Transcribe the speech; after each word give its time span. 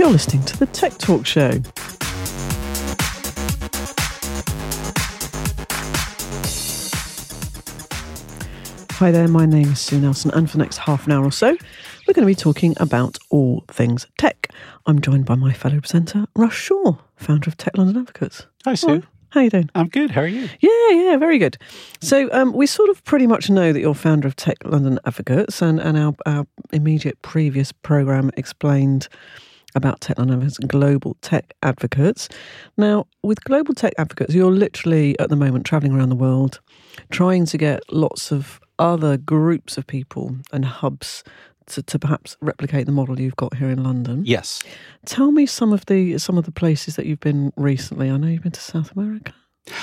You're 0.00 0.08
listening 0.08 0.42
to 0.46 0.58
the 0.58 0.64
Tech 0.64 0.96
Talk 0.96 1.26
Show. 1.26 1.50
Hi 8.92 9.10
there, 9.10 9.28
my 9.28 9.44
name 9.44 9.72
is 9.72 9.78
Sue 9.78 10.00
Nelson, 10.00 10.30
and 10.30 10.50
for 10.50 10.56
the 10.56 10.62
next 10.62 10.78
half 10.78 11.04
an 11.04 11.12
hour 11.12 11.22
or 11.22 11.30
so, 11.30 11.48
we're 11.48 12.14
going 12.14 12.22
to 12.22 12.24
be 12.24 12.34
talking 12.34 12.72
about 12.78 13.18
all 13.28 13.62
things 13.68 14.06
tech. 14.16 14.48
I'm 14.86 15.02
joined 15.02 15.26
by 15.26 15.34
my 15.34 15.52
fellow 15.52 15.78
presenter, 15.80 16.24
Russ 16.34 16.54
Shaw, 16.54 16.96
founder 17.16 17.50
of 17.50 17.58
Tech 17.58 17.76
London 17.76 17.98
Advocates. 17.98 18.46
Hi, 18.64 18.76
Sue. 18.76 19.02
How 19.28 19.40
are 19.40 19.42
you 19.42 19.50
doing? 19.50 19.68
I'm 19.74 19.88
good. 19.88 20.12
How 20.12 20.22
are 20.22 20.26
you? 20.26 20.48
Yeah, 20.60 20.90
yeah, 20.92 21.18
very 21.18 21.36
good. 21.36 21.58
So 22.00 22.32
um, 22.32 22.54
we 22.54 22.66
sort 22.66 22.88
of 22.88 23.04
pretty 23.04 23.26
much 23.26 23.50
know 23.50 23.70
that 23.74 23.80
you're 23.80 23.94
founder 23.94 24.26
of 24.26 24.34
Tech 24.34 24.64
London 24.64 24.98
Advocates, 25.04 25.60
and, 25.60 25.78
and 25.78 25.98
our, 25.98 26.14
our 26.24 26.46
immediate 26.72 27.20
previous 27.20 27.70
program 27.70 28.30
explained 28.38 29.06
about 29.74 30.00
Tech 30.00 30.18
London 30.18 30.36
Advocates, 30.36 30.58
Global 30.58 31.16
Tech 31.20 31.54
Advocates. 31.62 32.28
Now, 32.76 33.06
with 33.22 33.42
Global 33.44 33.74
Tech 33.74 33.92
Advocates, 33.98 34.34
you're 34.34 34.50
literally 34.50 35.18
at 35.18 35.28
the 35.28 35.36
moment 35.36 35.66
traveling 35.66 35.92
around 35.92 36.08
the 36.08 36.16
world, 36.16 36.60
trying 37.10 37.46
to 37.46 37.58
get 37.58 37.80
lots 37.92 38.32
of 38.32 38.60
other 38.78 39.16
groups 39.16 39.76
of 39.76 39.86
people 39.86 40.36
and 40.52 40.64
hubs 40.64 41.22
to, 41.66 41.82
to 41.82 41.98
perhaps 41.98 42.36
replicate 42.40 42.86
the 42.86 42.92
model 42.92 43.20
you've 43.20 43.36
got 43.36 43.56
here 43.56 43.70
in 43.70 43.82
London. 43.82 44.22
Yes. 44.24 44.62
Tell 45.06 45.30
me 45.30 45.46
some 45.46 45.72
of 45.72 45.86
the 45.86 46.18
some 46.18 46.36
of 46.36 46.44
the 46.44 46.52
places 46.52 46.96
that 46.96 47.06
you've 47.06 47.20
been 47.20 47.52
recently. 47.56 48.10
I 48.10 48.16
know 48.16 48.26
you've 48.26 48.42
been 48.42 48.52
to 48.52 48.60
South 48.60 48.92
America. 48.96 49.32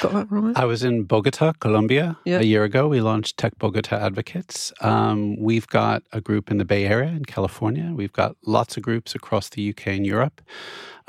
Got 0.01 0.13
that 0.13 0.27
right? 0.31 0.57
I 0.57 0.65
was 0.65 0.83
in 0.83 1.03
Bogota, 1.03 1.53
Colombia, 1.59 2.17
Yeah. 2.25 2.39
a 2.39 2.43
year 2.43 2.63
ago. 2.63 2.87
We 2.87 2.99
launched 2.99 3.37
Tech 3.37 3.57
Bogota 3.57 3.95
Advocates. 3.95 4.73
Um, 4.81 5.37
we've 5.39 5.67
got 5.67 6.03
a 6.11 6.19
group 6.19 6.49
in 6.51 6.57
the 6.57 6.65
Bay 6.65 6.85
Area 6.85 7.09
in 7.09 7.25
California. 7.25 7.91
We've 7.95 8.11
got 8.11 8.35
lots 8.45 8.75
of 8.75 8.83
groups 8.83 9.15
across 9.15 9.49
the 9.49 9.61
UK 9.61 9.87
and 9.95 10.05
Europe. 10.05 10.41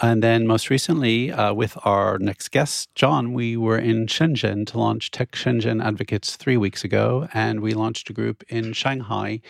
And 0.01 0.23
then 0.23 0.47
most 0.47 0.71
recently, 0.71 1.33
uh, 1.33 1.53
with 1.55 1.77
our 1.85 2.19
next 2.21 2.51
guest, 2.53 2.95
John, 2.95 3.33
we 3.33 3.57
were 3.57 3.79
in 3.79 4.07
Shenzhen 4.07 4.65
to 4.69 4.79
launch 4.79 5.11
Tech 5.11 5.33
Shenzhen 5.33 5.83
Advocates 5.85 6.37
three 6.37 6.57
weeks 6.57 6.85
ago. 6.85 7.29
And 7.35 7.61
we 7.61 7.73
launched 7.75 8.09
a 8.11 8.13
group 8.13 8.45
in 8.49 8.75
Shanghai 8.75 9.41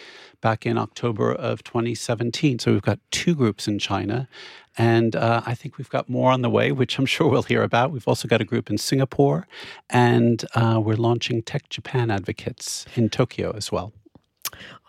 back 0.41 0.67
in 0.67 0.78
October 0.78 1.33
of 1.33 1.64
2017. 1.64 2.58
So 2.58 2.72
we've 2.72 2.83
got 2.83 2.98
two 3.11 3.34
groups 3.34 3.67
in 3.69 3.78
China. 3.78 4.28
And 4.77 5.17
uh, 5.17 5.42
I 5.44 5.55
think 5.55 5.77
we've 5.77 5.91
got 5.91 6.08
more 6.08 6.31
on 6.31 6.42
the 6.42 6.50
way, 6.50 6.70
which 6.70 6.98
I'm 6.98 7.06
sure 7.14 7.28
we'll 7.28 7.42
hear 7.42 7.62
about. 7.62 7.91
We've 7.91 8.06
also 8.06 8.28
got 8.28 8.41
a 8.41 8.44
group 8.44 8.70
in 8.70 8.78
Singapore, 8.78 9.47
and 9.91 10.44
uh, 10.55 10.81
we're 10.83 10.94
launching 10.94 11.42
Tech 11.42 11.69
Japan 11.69 12.11
Advocates 12.11 12.86
in 12.94 13.11
Tokyo 13.11 13.53
as 13.56 13.72
well. 13.72 13.92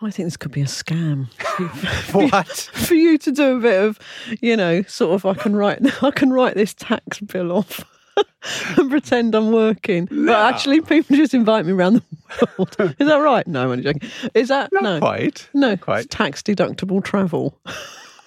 I 0.00 0.10
think 0.10 0.26
this 0.26 0.36
could 0.36 0.52
be 0.52 0.62
a 0.62 0.66
scam. 0.66 1.28
What? 2.12 2.48
For 2.48 2.94
you 2.94 3.18
to 3.18 3.30
do 3.30 3.56
a 3.56 3.60
bit 3.60 3.82
of, 3.82 3.98
you 4.40 4.56
know, 4.56 4.82
sort 4.82 5.14
of 5.14 5.26
I 5.26 5.34
can 5.34 5.54
write 5.54 5.80
I 6.02 6.10
can 6.10 6.32
write 6.32 6.54
this 6.54 6.74
tax 6.74 7.20
bill 7.20 7.52
off 7.52 7.84
and 8.78 8.90
pretend 8.90 9.34
I'm 9.34 9.52
working. 9.52 10.06
But 10.10 10.30
actually 10.54 10.80
people 10.80 11.16
just 11.16 11.34
invite 11.34 11.66
me 11.66 11.72
around 11.72 11.94
the 11.94 12.48
world. 12.58 12.76
Is 12.98 13.06
that 13.08 13.16
right? 13.18 13.46
No, 13.46 13.64
I'm 13.64 13.70
only 13.70 13.84
joking. 13.84 14.08
Is 14.34 14.48
that 14.48 14.72
Not 14.72 14.82
no? 14.82 14.98
quite. 14.98 15.48
No, 15.54 15.76
quite. 15.76 16.06
It's 16.06 16.14
tax 16.16 16.42
deductible 16.42 17.02
travel. 17.04 17.58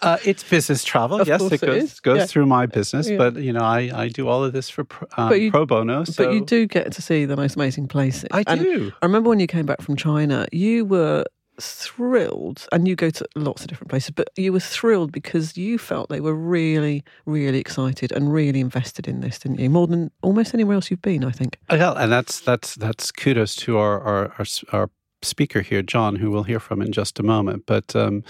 Uh, 0.02 0.18
it's 0.26 0.44
business 0.44 0.84
travel. 0.84 1.22
Of 1.22 1.28
yes, 1.30 1.42
it 1.42 1.54
it 1.54 1.62
goes 1.62 1.84
is. 1.84 2.00
goes 2.02 2.18
Yeah. 2.18 2.26
through 2.26 2.46
my 2.46 2.66
business, 2.66 3.10
Yeah. 3.10 3.18
but 3.18 3.36
you 3.38 3.54
know, 3.54 3.62
I, 3.62 3.90
I 3.96 4.08
do 4.10 4.28
all 4.28 4.44
of 4.44 4.52
this 4.52 4.70
for 4.70 4.84
pro, 4.84 5.08
um, 5.16 5.34
you- 5.34 5.50
pro 5.50 5.66
bono. 5.66 6.04
So 6.04 6.26
but 6.26 6.34
you 6.34 6.44
do 6.44 6.66
get 6.68 6.92
to 6.92 7.02
see 7.02 7.24
the 7.26 7.38
most 7.38 7.56
amazing 7.56 7.88
places. 7.88 8.26
I 8.32 8.44
And 8.48 8.60
do. 8.62 8.92
I 9.02 9.06
remember 9.06 9.30
when 9.30 9.40
you 9.40 9.48
came 9.48 9.66
back 9.66 9.82
from 9.82 9.96
China, 9.96 10.46
you 10.52 10.84
were 10.84 11.24
thrilled, 11.60 12.68
and 12.72 12.88
you 12.88 12.96
go 12.96 13.10
to 13.10 13.26
lots 13.36 13.62
of 13.62 13.68
different 13.68 13.90
places, 13.90 14.12
but 14.12 14.30
you 14.36 14.54
were 14.54 14.60
thrilled 14.60 15.12
because 15.12 15.58
you 15.58 15.78
felt 15.78 16.10
they 16.10 16.22
were 16.22 16.34
really, 16.34 17.04
really 17.26 17.60
excited 17.60 18.12
and 18.12 18.34
really 18.34 18.60
invested 18.60 19.08
in 19.08 19.22
this, 19.22 19.40
didn't 19.40 19.60
you? 19.60 19.70
More 19.70 19.88
than 19.88 20.12
almost 20.22 20.54
anywhere 20.54 20.76
else 20.76 20.90
you've 20.90 21.02
been, 21.02 21.24
I 21.24 21.32
think. 21.32 21.58
Yeah, 21.72 21.94
and 21.94 22.12
that's 22.12 22.40
that's 22.40 22.76
that's 22.76 23.12
kudos 23.12 23.56
to 23.58 23.78
our 23.78 24.00
our 24.02 24.34
our, 24.40 24.46
our 24.72 24.90
speaker 25.22 25.62
here, 25.62 25.82
John, 25.82 26.16
who 26.16 26.32
we'll 26.32 26.44
hear 26.44 26.60
from 26.60 26.82
in 26.82 26.92
just 26.92 27.20
a 27.20 27.24
moment. 27.24 27.64
But 27.66 27.96
um, 27.96 28.24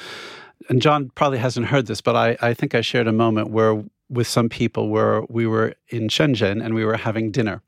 and 0.70 0.82
John 0.82 1.12
probably 1.16 1.40
hasn't 1.40 1.68
heard 1.68 1.88
this, 1.88 2.02
but 2.02 2.16
I 2.16 2.38
I 2.42 2.54
think 2.54 2.76
I 2.76 2.82
shared 2.82 3.08
a 3.08 3.14
moment 3.14 3.50
where 3.50 3.84
with 4.14 4.28
some 4.28 4.50
people 4.50 4.90
where 4.90 5.24
we 5.30 5.46
were 5.48 5.74
in 5.90 6.08
Shenzhen 6.08 6.64
and 6.64 6.74
we 6.74 6.86
were 6.86 6.98
having 6.98 7.32
dinner, 7.32 7.62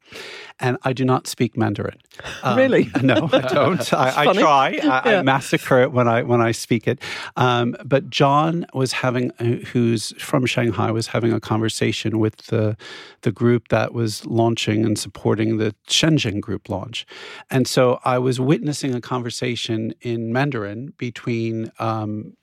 and 0.60 0.78
I 0.84 0.94
do 0.94 1.06
not 1.06 1.28
speak 1.28 1.58
Mandarin. 1.58 1.98
Um, 2.44 2.58
Really? 2.58 2.90
No, 3.02 3.30
I 3.34 3.40
don't. 3.40 3.94
I, 4.06 4.30
I 4.30 4.34
try. 4.34 4.80
I, 4.84 5.16
I 5.16 5.22
massacre 5.22 5.82
it 5.82 5.92
when 5.92 6.08
I 6.08 6.24
when 6.24 6.42
I 6.42 6.52
speak 6.54 6.88
it. 6.88 7.00
Um, 7.36 7.76
but 7.84 8.10
John 8.10 8.66
was 8.74 8.94
having, 8.94 9.32
uh, 9.40 9.66
who's 9.72 10.14
from 10.22 10.46
Shanghai, 10.46 10.92
was 10.92 11.08
having 11.08 11.34
a 11.34 11.40
conversation 11.40 12.20
with 12.20 12.38
the 12.48 12.78
the 13.22 13.32
group 13.32 13.68
that 13.70 13.94
was 13.94 14.26
launching 14.26 14.86
and 14.86 14.98
supporting 14.98 15.58
the 15.58 15.76
Shenzhen 15.88 16.40
group 16.40 16.70
launch, 16.70 17.06
and 17.50 17.68
so 17.68 18.00
I 18.06 18.18
was 18.20 18.40
witnessing 18.40 18.96
a 18.96 19.02
conversation 19.02 19.94
in 20.02 20.32
Mandarin 20.32 20.94
between. 20.98 21.72
Um, 21.80 22.38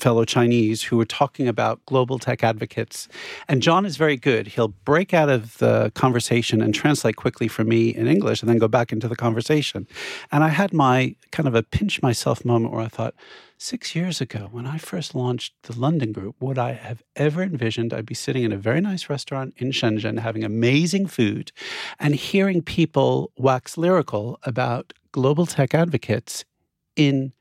fellow 0.00 0.24
Chinese 0.24 0.82
who 0.82 0.96
were 0.96 1.04
talking 1.04 1.46
about 1.46 1.84
global 1.86 2.18
tech 2.18 2.42
advocates. 2.42 3.06
And 3.48 3.62
John 3.62 3.84
is 3.84 3.96
very 3.96 4.16
good. 4.16 4.48
He'll 4.48 4.68
break 4.68 5.12
out 5.12 5.28
of 5.28 5.58
the 5.58 5.92
conversation 5.94 6.62
and 6.62 6.74
translate 6.74 7.16
quickly 7.16 7.48
for 7.48 7.64
me 7.64 7.90
in 7.90 8.06
English 8.06 8.42
and 8.42 8.48
then 8.48 8.58
go 8.58 8.68
back 8.68 8.92
into 8.92 9.08
the 9.08 9.16
conversation. 9.16 9.86
And 10.32 10.42
I 10.42 10.48
had 10.48 10.72
my 10.72 11.14
kind 11.32 11.46
of 11.46 11.54
a 11.54 11.62
pinch 11.62 12.02
myself 12.02 12.44
moment 12.44 12.72
where 12.72 12.82
I 12.82 12.88
thought, 12.88 13.14
six 13.58 13.94
years 13.94 14.22
ago, 14.22 14.48
when 14.50 14.66
I 14.66 14.78
first 14.78 15.14
launched 15.14 15.52
the 15.64 15.78
London 15.78 16.12
group, 16.12 16.34
would 16.40 16.58
I 16.58 16.72
have 16.72 17.02
ever 17.14 17.42
envisioned 17.42 17.92
I'd 17.92 18.06
be 18.06 18.14
sitting 18.14 18.42
in 18.42 18.52
a 18.52 18.56
very 18.56 18.80
nice 18.80 19.10
restaurant 19.10 19.52
in 19.58 19.70
Shenzhen 19.70 20.18
having 20.18 20.44
amazing 20.44 21.06
food 21.08 21.52
and 21.98 22.14
hearing 22.14 22.62
people 22.62 23.32
wax 23.36 23.76
lyrical 23.76 24.38
about 24.44 24.94
global 25.12 25.44
tech 25.44 25.74
advocates 25.74 26.46
in 26.96 27.32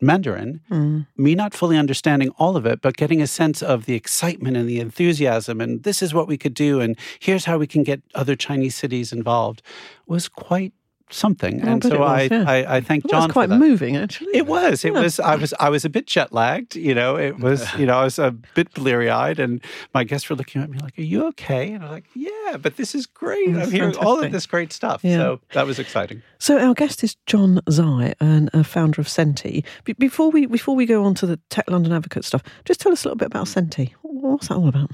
Mandarin 0.00 0.60
Mm. 0.70 1.06
me 1.16 1.34
not 1.34 1.54
fully 1.54 1.76
understanding 1.76 2.30
all 2.38 2.56
of 2.56 2.66
it, 2.66 2.80
but 2.80 2.96
getting 2.96 3.20
a 3.20 3.26
sense 3.26 3.62
of 3.62 3.86
the 3.86 3.94
excitement 3.94 4.56
and 4.56 4.68
the 4.68 4.80
enthusiasm, 4.80 5.60
and 5.60 5.82
this 5.82 6.02
is 6.02 6.14
what 6.14 6.28
we 6.28 6.36
could 6.38 6.54
do, 6.54 6.80
and 6.80 6.96
here's 7.18 7.44
how 7.46 7.58
we 7.58 7.66
can 7.66 7.82
get 7.82 8.02
other 8.14 8.36
Chinese 8.36 8.74
cities 8.76 9.12
involved, 9.12 9.62
was 10.06 10.28
quite 10.28 10.72
something. 11.10 11.60
And 11.62 11.82
so 11.82 11.98
was, 11.98 12.08
I, 12.08 12.22
yeah. 12.30 12.44
I, 12.46 12.76
I 12.76 12.80
thank 12.80 13.04
Well, 13.04 13.10
John 13.12 13.20
that's 13.28 13.32
quite 13.32 13.46
for 13.48 13.54
that. 13.54 13.58
moving, 13.58 13.96
actually. 13.96 14.36
It 14.36 14.46
was. 14.46 14.84
It 14.84 14.92
Yeah. 14.92 15.00
was. 15.00 15.20
I 15.20 15.36
was. 15.36 15.54
I 15.60 15.68
was 15.68 15.84
a 15.84 15.88
bit 15.88 16.06
jet 16.06 16.32
lagged. 16.32 16.76
You 16.76 16.94
know. 16.94 17.16
It 17.16 17.38
was. 17.40 17.66
You 17.74 17.86
know. 17.86 17.98
I 17.98 18.04
was 18.04 18.18
a 18.18 18.30
bit 18.54 18.72
bleary 18.74 19.10
eyed, 19.10 19.38
and 19.38 19.62
my 19.94 20.04
guests 20.04 20.28
were 20.30 20.36
looking 20.36 20.62
at 20.62 20.70
me 20.70 20.78
like, 20.78 20.98
"Are 20.98 21.02
you 21.02 21.26
okay?" 21.28 21.72
And 21.72 21.84
I'm 21.84 21.90
like, 21.90 22.04
"Yeah, 22.14 22.56
but 22.60 22.76
this 22.76 22.94
is 22.94 23.06
great. 23.06 23.52
That's 23.54 23.68
I'm 23.68 23.72
hearing 23.72 23.96
all 23.96 24.22
of 24.22 24.32
this 24.32 24.46
great 24.46 24.72
stuff." 24.72 25.02
Yeah. 25.04 25.16
So 25.16 25.40
that 25.52 25.66
was 25.66 25.78
exciting. 25.78 26.22
So 26.38 26.58
our 26.58 26.74
guest 26.74 27.02
is 27.02 27.16
John 27.26 27.60
Zai, 27.70 28.14
and 28.20 28.50
a 28.52 28.62
founder 28.64 29.00
of 29.00 29.08
CENTI. 29.08 29.64
Be- 29.84 29.92
before 29.94 30.30
we 30.30 30.46
before 30.46 30.76
we 30.76 30.86
go 30.86 31.04
on 31.04 31.14
to 31.16 31.26
the 31.26 31.38
Tech 31.50 31.68
London 31.70 31.92
Advocate 31.92 32.24
stuff, 32.24 32.42
just 32.64 32.80
tell 32.80 32.92
us 32.92 33.04
a 33.04 33.08
little 33.08 33.16
bit 33.18 33.26
about 33.26 33.46
CENTI. 33.46 33.92
What's 34.02 34.48
that 34.48 34.56
all 34.56 34.68
about? 34.68 34.90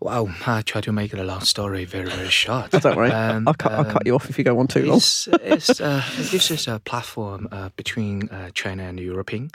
Wow, 0.00 0.30
I 0.46 0.62
try 0.62 0.80
to 0.80 0.92
make 0.92 1.10
the 1.10 1.22
long 1.22 1.42
story 1.42 1.84
very, 1.84 2.08
very 2.08 2.30
short. 2.30 2.70
Don't 2.70 2.96
worry, 2.96 3.10
Um, 3.10 3.46
I'll, 3.46 3.52
cut, 3.52 3.72
I'll 3.72 3.84
cut 3.84 3.96
um, 3.96 4.02
you 4.06 4.14
off 4.14 4.30
if 4.30 4.38
you 4.38 4.44
go 4.44 4.58
on 4.58 4.66
too 4.66 4.86
long. 4.86 4.96
It's, 4.96 5.28
it's, 5.42 5.78
uh, 5.78 6.02
this 6.16 6.50
is 6.50 6.66
a 6.68 6.78
platform 6.78 7.48
uh, 7.52 7.68
between 7.76 8.30
uh, 8.30 8.50
China 8.54 8.84
and 8.84 8.98
the 8.98 9.02
European. 9.02 9.50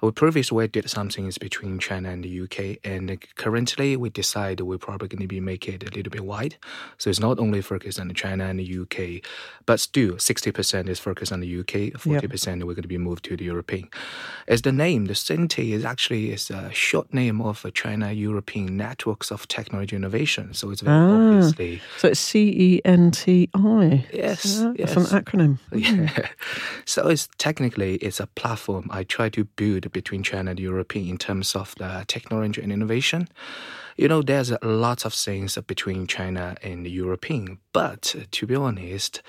We 0.00 0.12
previously 0.12 0.68
did 0.68 0.88
something 0.88 1.26
is 1.26 1.38
between 1.38 1.80
China 1.80 2.10
and 2.10 2.22
the 2.22 2.42
UK, 2.42 2.78
and 2.84 3.18
currently 3.34 3.96
we 3.96 4.10
decide 4.10 4.60
we're 4.60 4.78
probably 4.78 5.08
going 5.08 5.22
to 5.22 5.26
be 5.26 5.40
make 5.40 5.66
it 5.66 5.82
a 5.82 5.92
little 5.92 6.10
bit 6.12 6.24
wide. 6.24 6.56
So 6.98 7.10
it's 7.10 7.18
not 7.18 7.40
only 7.40 7.60
focused 7.62 7.98
on 7.98 8.14
China 8.14 8.44
and 8.44 8.60
the 8.60 8.78
UK, 8.78 9.24
but 9.66 9.80
still 9.80 10.12
60% 10.12 10.88
is 10.88 11.00
focused 11.00 11.32
on 11.32 11.40
the 11.40 11.58
UK, 11.60 11.98
40% 11.98 12.62
we're 12.62 12.74
going 12.74 12.82
to 12.82 12.88
be 12.88 12.96
moved 12.96 13.24
to 13.24 13.36
the 13.36 13.46
European. 13.46 13.88
As 14.46 14.62
the 14.62 14.70
name, 14.70 15.06
the 15.06 15.14
CENTI 15.14 15.72
is 15.72 15.84
actually 15.84 16.30
is 16.30 16.48
a 16.48 16.70
short 16.72 17.12
name 17.12 17.40
of 17.40 17.66
uh, 17.66 17.70
China 17.72 18.12
European 18.12 18.76
Networks 18.76 19.32
of 19.32 19.48
Technology 19.48 19.87
Innovation. 19.96 20.54
So 20.54 20.70
it's 20.70 20.80
very 20.82 20.96
Ah. 20.96 21.14
obviously 21.36 21.80
So 21.98 22.08
it's 22.08 22.20
C 22.20 22.48
E 22.48 22.80
N 22.84 23.10
T 23.10 23.48
I. 23.54 24.04
Yes, 24.12 24.60
Yeah, 24.60 24.86
That's 24.86 24.96
an 24.96 25.04
acronym. 25.24 25.58
Yeah. 25.72 26.28
So 26.84 27.08
it's 27.08 27.28
technically 27.38 27.94
it's 27.96 28.20
a 28.20 28.26
platform 28.26 28.88
I 28.90 29.04
try 29.04 29.28
to 29.30 29.44
build 29.56 29.90
between 29.92 30.22
China 30.22 30.50
and 30.50 30.60
European 30.60 31.08
in 31.08 31.18
terms 31.18 31.54
of 31.56 31.74
the 31.78 32.04
technology 32.06 32.62
and 32.62 32.72
innovation. 32.72 33.28
You 33.98 34.06
know, 34.06 34.22
there's 34.22 34.52
a 34.52 34.58
lot 34.62 35.04
of 35.04 35.12
things 35.12 35.58
between 35.66 36.06
China 36.06 36.54
and 36.62 36.86
European, 36.86 37.58
But 37.72 38.14
uh, 38.18 38.24
to 38.32 38.46
be 38.46 38.56
honest, 38.56 39.22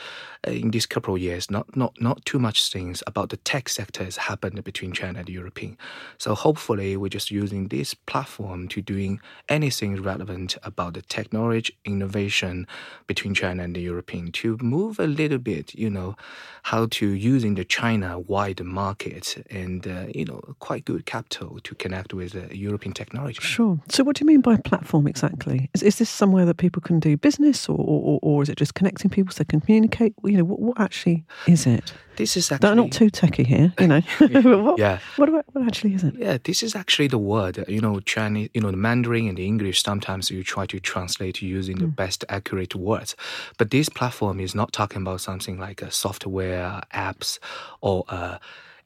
uh, 0.47 0.51
in 0.51 0.71
these 0.71 0.87
couple 0.87 1.13
of 1.15 1.21
years, 1.21 1.51
not, 1.51 1.75
not, 1.75 1.93
not 2.01 2.25
too 2.25 2.39
much 2.39 2.71
things 2.71 3.03
about 3.05 3.29
the 3.29 3.37
tech 3.37 3.69
sector 3.69 4.03
has 4.03 4.17
happened 4.17 4.63
between 4.63 4.91
China 4.91 5.19
and 5.19 5.29
European. 5.29 5.77
So 6.17 6.33
hopefully 6.33 6.97
we're 6.97 7.09
just 7.09 7.29
using 7.29 7.67
this 7.67 7.93
platform 7.93 8.67
to 8.69 8.81
doing 8.81 9.19
anything 9.49 10.01
relevant 10.01 10.57
about 10.63 10.93
the 10.93 11.01
technology 11.03 11.77
innovation 11.85 12.65
between 13.05 13.33
China 13.33 13.63
and 13.63 13.75
the 13.75 13.81
European 13.81 14.31
to 14.31 14.57
move 14.61 14.99
a 14.99 15.07
little 15.07 15.37
bit, 15.37 15.75
you 15.75 15.89
know, 15.89 16.15
how 16.63 16.87
to 16.87 17.07
using 17.07 17.55
the 17.55 17.65
China 17.65 18.19
wide 18.19 18.63
market 18.63 19.45
and, 19.49 19.85
uh, 19.87 20.05
you 20.15 20.25
know, 20.25 20.55
quite 20.59 20.85
good 20.85 21.05
capital 21.05 21.59
to 21.63 21.75
connect 21.75 22.13
with 22.13 22.35
uh, 22.35 22.51
European 22.51 22.93
technology. 22.93 23.39
Sure. 23.41 23.79
So 23.89 24.03
what 24.03 24.15
do 24.15 24.23
you 24.23 24.27
mean 24.27 24.41
by 24.41 24.57
platform 24.59 25.07
exactly? 25.07 25.69
Is, 25.73 25.83
is 25.83 25.97
this 25.97 26.09
somewhere 26.09 26.45
that 26.45 26.57
people 26.57 26.81
can 26.81 26.99
do 26.99 27.17
business 27.17 27.67
or, 27.67 27.77
or, 27.77 28.19
or 28.21 28.43
is 28.43 28.49
it 28.49 28.57
just 28.57 28.75
connecting 28.75 29.09
people 29.09 29.31
so 29.31 29.43
they 29.43 29.47
can 29.47 29.61
communicate? 29.61 30.13
You 30.23 30.37
know, 30.37 30.43
what, 30.43 30.59
what 30.59 30.79
actually 30.79 31.25
is 31.47 31.65
it? 31.65 31.93
This 32.15 32.35
is 32.35 32.51
actually... 32.51 32.69
I'm 32.69 32.77
not 32.77 32.91
too 32.91 33.09
techy 33.09 33.43
here, 33.43 33.73
you 33.79 33.87
know. 33.87 34.01
what, 34.19 34.77
yeah. 34.77 34.99
What, 35.15 35.29
what 35.31 35.65
actually 35.65 35.93
is 35.93 36.03
it? 36.03 36.15
Yeah, 36.17 36.37
this 36.43 36.61
is 36.61 36.75
actually 36.75 37.07
the 37.07 37.17
word. 37.17 37.63
You 37.67 37.79
know, 37.79 37.99
Chinese, 38.01 38.49
you 38.53 38.61
know, 38.61 38.71
the 38.71 38.77
Mandarin 38.77 39.29
and 39.29 39.37
the 39.37 39.45
English, 39.45 39.81
sometimes 39.81 40.29
you 40.29 40.43
try 40.43 40.65
to 40.65 40.79
translate 40.79 41.41
using 41.41 41.77
mm. 41.77 41.81
the 41.81 41.87
best 41.87 42.25
accurate 42.27 42.75
words. 42.75 43.15
But 43.57 43.71
this 43.71 43.87
platform 43.87 44.39
is 44.39 44.53
not 44.53 44.73
talking 44.73 45.01
about 45.01 45.21
something 45.21 45.57
like 45.57 45.81
a 45.81 45.91
software, 45.91 46.81
apps, 46.93 47.39
or 47.81 48.03
uh, 48.09 48.37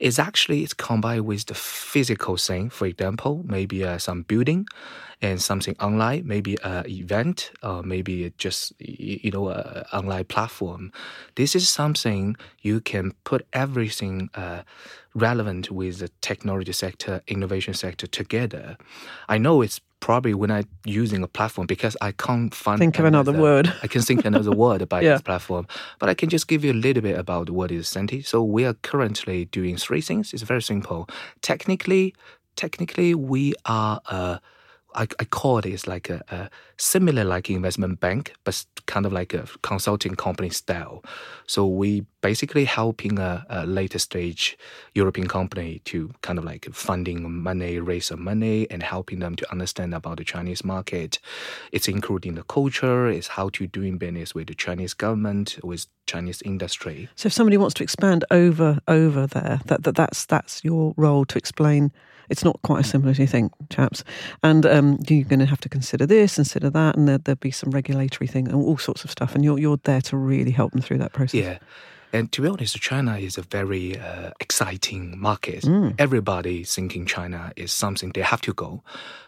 it's 0.03 0.19
actually 0.19 0.63
it's 0.63 0.73
combined 0.73 1.25
with 1.25 1.45
the 1.45 1.53
physical 1.53 2.35
thing. 2.35 2.69
For 2.69 2.85
example, 2.85 3.41
maybe 3.45 3.85
uh, 3.85 3.97
some 3.97 4.23
building 4.23 4.67
and 5.21 5.41
something 5.41 5.77
online, 5.79 6.27
maybe 6.27 6.57
an 6.61 6.85
event, 6.89 7.51
or 7.63 7.83
maybe 7.83 8.33
just 8.37 8.73
you 8.79 9.31
know 9.31 9.47
an 9.47 9.85
online 9.93 10.25
platform. 10.25 10.91
This 11.35 11.55
is 11.55 11.69
something 11.69 12.35
you 12.61 12.81
can 12.81 13.13
put 13.23 13.47
everything 13.53 14.29
uh, 14.35 14.63
relevant 15.15 15.71
with 15.71 15.99
the 15.99 16.09
technology 16.19 16.73
sector, 16.73 17.21
innovation 17.27 17.73
sector 17.73 18.05
together. 18.05 18.75
I 19.29 19.37
know 19.37 19.61
it's 19.61 19.79
probably 20.03 20.33
when 20.33 20.51
I'm 20.51 20.67
using 20.83 21.23
a 21.23 21.27
platform 21.37 21.65
because 21.65 21.95
I 22.01 22.11
can't 22.11 22.53
find 22.53 22.77
think 22.77 22.99
of 22.99 23.05
another 23.05 23.31
word. 23.31 23.65
I 23.83 23.87
can 23.87 24.01
think 24.01 24.25
another 24.25 24.51
word 24.51 24.81
about 24.87 25.01
Yeah. 25.03 25.13
this 25.13 25.21
platform, 25.21 25.65
but 25.99 26.09
I 26.09 26.13
can 26.13 26.27
just 26.29 26.45
give 26.49 26.65
you 26.65 26.73
a 26.73 26.79
little 26.87 27.01
bit 27.09 27.17
about 27.17 27.49
what 27.49 27.71
is 27.71 27.87
CENTI. 27.87 28.25
So 28.25 28.43
we 28.43 28.65
are 28.65 28.73
currently 28.91 29.45
doing 29.45 29.77
three 29.77 30.01
things. 30.01 30.33
It's 30.33 30.43
very 30.43 30.61
simple. 30.61 31.07
Technically, 31.41 32.13
technically 32.55 33.15
we 33.15 33.53
are 33.65 34.01
a 34.07 34.39
I, 34.95 35.07
I 35.19 35.25
call 35.25 35.57
it 35.59 35.65
is 35.65 35.87
like 35.87 36.07
a, 36.11 36.21
a 36.29 36.49
similar 36.83 37.23
like 37.23 37.49
investment 37.49 37.99
bank, 37.99 38.33
but 38.43 38.65
kind 38.87 39.05
of 39.05 39.13
like 39.13 39.33
a 39.33 39.47
consulting 39.61 40.15
company 40.15 40.49
style. 40.49 41.01
So 41.47 41.65
we 41.65 42.05
basically 42.21 42.65
helping 42.65 43.19
a, 43.19 43.45
a 43.49 43.65
later 43.65 43.99
stage 43.99 44.57
European 44.93 45.27
company 45.27 45.81
to 45.85 46.11
kind 46.21 46.37
of 46.37 46.45
like 46.45 46.67
funding 46.73 47.41
money, 47.41 47.79
raise 47.79 48.07
some 48.07 48.21
money, 48.23 48.67
and 48.69 48.83
helping 48.83 49.19
them 49.19 49.35
to 49.35 49.51
understand 49.51 49.93
about 49.93 50.17
the 50.17 50.25
Chinese 50.25 50.63
market. 50.65 51.19
It's 51.71 51.87
including 51.87 52.35
the 52.35 52.43
culture, 52.43 53.07
it's 53.07 53.27
how 53.27 53.49
to 53.49 53.65
doing 53.67 53.97
business 53.97 54.35
with 54.35 54.47
the 54.47 54.55
Chinese 54.55 54.93
government, 54.93 55.57
with 55.63 55.87
Chinese 56.05 56.41
industry. 56.41 57.07
So 57.15 57.27
if 57.27 57.33
somebody 57.33 57.57
wants 57.57 57.75
to 57.75 57.83
expand 57.83 58.25
over 58.29 58.79
over 58.87 59.25
there, 59.25 59.61
that, 59.65 59.83
that 59.83 59.95
that's 59.95 60.25
that's 60.25 60.63
your 60.65 60.93
role 60.97 61.23
to 61.25 61.37
explain. 61.37 61.91
It's 62.29 62.43
not 62.43 62.61
quite 62.61 62.79
as 62.79 62.89
simple 62.89 63.09
as 63.09 63.19
you 63.19 63.27
think, 63.27 63.51
chaps. 63.69 64.03
And 64.41 64.65
um, 64.65 64.97
you're 65.07 65.25
going 65.25 65.39
to 65.41 65.45
have 65.45 65.59
to 65.59 65.69
consider 65.69 66.05
this, 66.05 66.35
consider 66.35 66.69
that, 66.73 66.95
and 66.95 67.07
there, 67.07 67.17
there'll 67.17 67.37
be 67.37 67.51
some 67.51 67.71
regulatory 67.71 68.27
thing 68.27 68.47
and 68.47 68.55
all 68.55 68.77
sorts 68.77 69.03
of 69.03 69.11
stuff. 69.11 69.35
And 69.35 69.43
you're 69.43 69.59
you're 69.59 69.79
there 69.83 70.01
to 70.01 70.17
really 70.17 70.51
help 70.51 70.71
them 70.71 70.81
through 70.81 70.99
that 70.99 71.13
process. 71.13 71.41
Yeah. 71.41 71.57
And 72.13 72.31
to 72.33 72.43
be 72.43 72.47
honest, 72.47 72.75
China 72.79 73.17
is 73.17 73.39
a 73.39 73.41
very 73.41 73.97
uh, 73.99 74.29
exciting 74.39 75.19
market. 75.19 75.65
Everybody 75.97 76.63
thinking 76.63 77.07
China 77.07 77.51
is 77.55 77.73
something 77.73 78.11
they 78.11 78.21
have 78.21 78.41
to 78.41 78.53
go. 78.53 78.83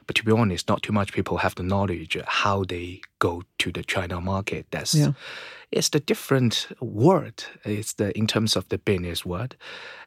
But 0.06 0.16
to 0.18 0.24
be 0.24 0.32
honest, 0.32 0.70
not 0.70 0.84
too 0.84 0.94
much 0.94 1.12
people 1.12 1.38
have 1.38 1.56
the 1.56 1.64
knowledge 1.64 2.16
how 2.28 2.64
they 2.64 3.02
go 3.18 3.42
to 3.58 3.72
the 3.72 3.84
China 3.84 4.22
market. 4.22 4.68
That's 4.70 4.94
Yeah. 4.94 5.14
it's 5.72 5.90
the 5.90 6.00
different 6.00 6.68
word. 6.80 7.44
It's 7.64 7.94
the 7.94 8.16
in 8.16 8.28
terms 8.28 8.56
of 8.56 8.70
the 8.70 8.78
business 8.78 9.26
word. 9.26 9.56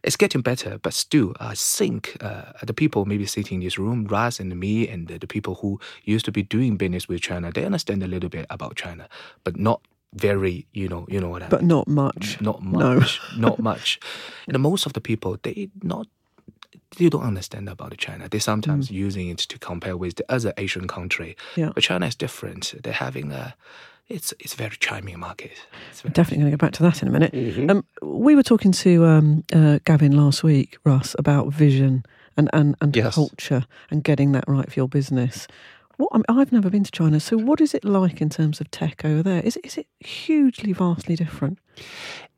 It's 0.04 0.16
getting 0.16 0.42
better, 0.42 0.78
but 0.78 0.94
still, 0.94 1.34
I 1.40 1.54
think 1.56 2.16
uh, 2.20 2.52
the 2.64 2.72
people 2.74 3.04
maybe 3.06 3.26
sitting 3.26 3.56
in 3.60 3.64
this 3.64 3.76
room, 3.78 4.06
Raz 4.06 4.38
and 4.40 4.54
me, 4.56 4.86
and 4.88 5.08
the, 5.08 5.18
the 5.18 5.26
people 5.26 5.56
who 5.56 5.80
used 6.04 6.24
to 6.26 6.32
be 6.32 6.44
doing 6.44 6.76
business 6.76 7.08
with 7.08 7.22
China, 7.22 7.50
they 7.50 7.64
understand 7.64 8.02
a 8.04 8.06
little 8.06 8.30
bit 8.30 8.46
about 8.50 8.76
China, 8.76 9.08
but 9.42 9.56
not 9.56 9.80
very, 10.14 10.66
you 10.72 10.88
know, 10.88 11.06
you 11.08 11.20
know 11.20 11.28
what 11.28 11.42
I 11.42 11.46
mean 11.46 11.50
But 11.50 11.62
not 11.64 11.86
much. 11.88 12.40
not 12.40 12.62
No. 12.62 12.94
much, 12.94 13.20
not 13.36 13.58
much. 13.58 14.00
And 14.46 14.58
most 14.60 14.86
of 14.86 14.92
the 14.92 15.00
people, 15.00 15.36
they 15.42 15.68
not, 15.82 16.06
they 16.96 17.08
don't 17.08 17.22
understand 17.22 17.68
about 17.68 17.96
China. 17.98 18.28
They 18.28 18.38
sometimes 18.38 18.90
using 18.90 19.28
it 19.28 19.38
to 19.38 19.58
compare 19.58 19.96
with 19.96 20.16
the 20.16 20.24
other 20.28 20.52
Asian 20.56 20.86
country. 20.88 21.36
Mm. 21.54 21.56
Yeah. 21.58 21.70
But 21.74 21.82
China 21.84 22.06
is 22.06 22.14
different. 22.14 22.74
They're 22.82 22.92
having 22.94 23.32
a, 23.32 23.54
it's 24.08 24.32
it's 24.40 24.54
a 24.54 24.56
very 24.56 24.76
charming 24.80 25.18
market. 25.20 25.52
It's 25.90 26.00
very, 26.00 26.12
Definitely 26.14 26.38
going 26.44 26.50
to 26.52 26.56
go 26.56 26.66
back 26.66 26.72
to 26.78 26.82
that 26.84 27.02
in 27.02 27.08
a 27.08 27.10
minute. 27.10 27.70
Um, 27.70 27.84
we 28.02 28.34
were 28.34 28.42
talking 28.42 28.72
to 28.72 29.04
um, 29.04 29.44
uh, 29.52 29.78
Gavin 29.84 30.12
last 30.16 30.42
week, 30.42 30.78
Russ, 30.84 31.14
about 31.18 31.52
vision 31.52 32.04
and, 32.36 32.48
and, 32.54 32.74
and 32.80 32.96
Yes. 32.96 33.14
culture 33.14 33.66
and 33.90 34.02
getting 34.02 34.32
that 34.32 34.44
right 34.48 34.72
for 34.72 34.80
your 34.80 34.88
business. 34.88 35.46
What 35.98 36.10
I 36.14 36.40
I've 36.40 36.52
never 36.52 36.70
been 36.70 36.84
to 36.84 36.90
China, 36.90 37.20
so 37.20 37.36
what 37.36 37.60
is 37.60 37.74
it 37.74 37.84
like 37.84 38.20
in 38.22 38.30
terms 38.30 38.60
of 38.60 38.70
tech 38.70 39.04
over 39.04 39.22
there? 39.22 39.42
Is 39.42 39.56
it, 39.56 39.66
is 39.66 39.76
it 39.76 39.86
hugely, 40.00 40.72
vastly 40.72 41.16
different? 41.16 41.58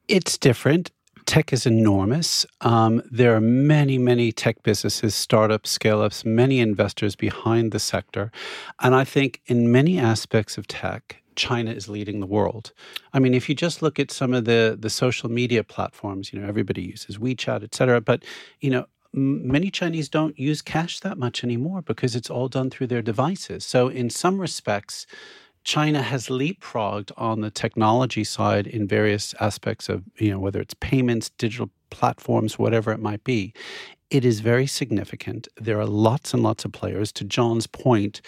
It's 0.09 0.37
different. 0.37 0.91
Tech 1.27 1.53
is 1.53 1.67
enormous. 1.67 2.47
Um, 2.63 3.03
there 3.11 3.37
are 3.37 3.41
many, 3.41 3.99
many 3.99 4.33
tech 4.33 4.63
businesses, 4.63 5.15
startups, 5.15 5.71
scale 5.71 6.01
ups, 6.01 6.25
many 6.25 6.59
investors 6.59 7.15
behind 7.15 7.71
the 7.71 7.79
sector. 7.79 8.33
And 8.81 8.95
I 8.95 9.05
think 9.05 9.41
in 9.47 9.71
many 9.71 9.99
aspects 9.99 10.57
of 10.57 10.67
tech, 10.67 11.23
China 11.37 11.71
is 11.71 11.89
leading 11.89 12.21
the 12.21 12.27
world. 12.27 12.73
I 13.13 13.19
mean, 13.19 13.35
if 13.35 13.49
you 13.49 13.55
just 13.55 13.83
look 13.83 14.01
at 14.01 14.11
some 14.11 14.33
of 14.33 14.47
the, 14.47 14.77
the 14.81 14.91
social 14.91 15.31
media 15.31 15.63
platforms, 15.63 16.33
you 16.33 16.41
know, 16.41 16.49
everybody 16.49 16.83
uses 16.83 17.19
WeChat, 17.19 17.63
et 17.63 17.75
cetera. 17.75 18.01
But, 18.01 18.25
you 18.61 18.71
know, 18.71 18.87
many 19.13 19.71
Chinese 19.71 20.09
don't 20.09 20.39
use 20.39 20.63
cash 20.63 21.01
that 21.01 21.19
much 21.19 21.43
anymore 21.43 21.83
because 21.83 22.15
it's 22.15 22.31
all 22.31 22.49
done 22.49 22.71
through 22.71 22.87
their 22.87 23.03
devices. 23.03 23.65
So, 23.65 23.89
in 23.89 24.11
some 24.11 24.41
respects, 24.41 25.07
China 25.65 26.03
has 26.03 26.29
leapfrogged 26.29 27.13
on 27.17 27.41
the 27.41 27.51
technology 27.51 28.25
side 28.25 28.67
in 28.67 28.87
various 28.87 29.35
aspects 29.41 29.89
of, 29.89 30.05
you 30.17 30.31
know, 30.31 30.39
whether 30.39 30.61
it's 30.61 30.75
payments, 30.75 31.31
digital 31.31 31.71
platforms, 31.91 32.59
whatever 32.59 32.93
it 32.93 33.01
might 33.01 33.25
be. 33.25 33.53
It 34.11 34.25
is 34.25 34.41
very 34.41 34.67
significant. 34.67 35.47
There 35.61 35.79
are 35.79 35.87
lots 35.87 36.33
and 36.35 36.43
lots 36.43 36.65
of 36.65 36.73
players. 36.73 37.13
To 37.13 37.25
John's 37.25 37.67
point, 37.67 38.23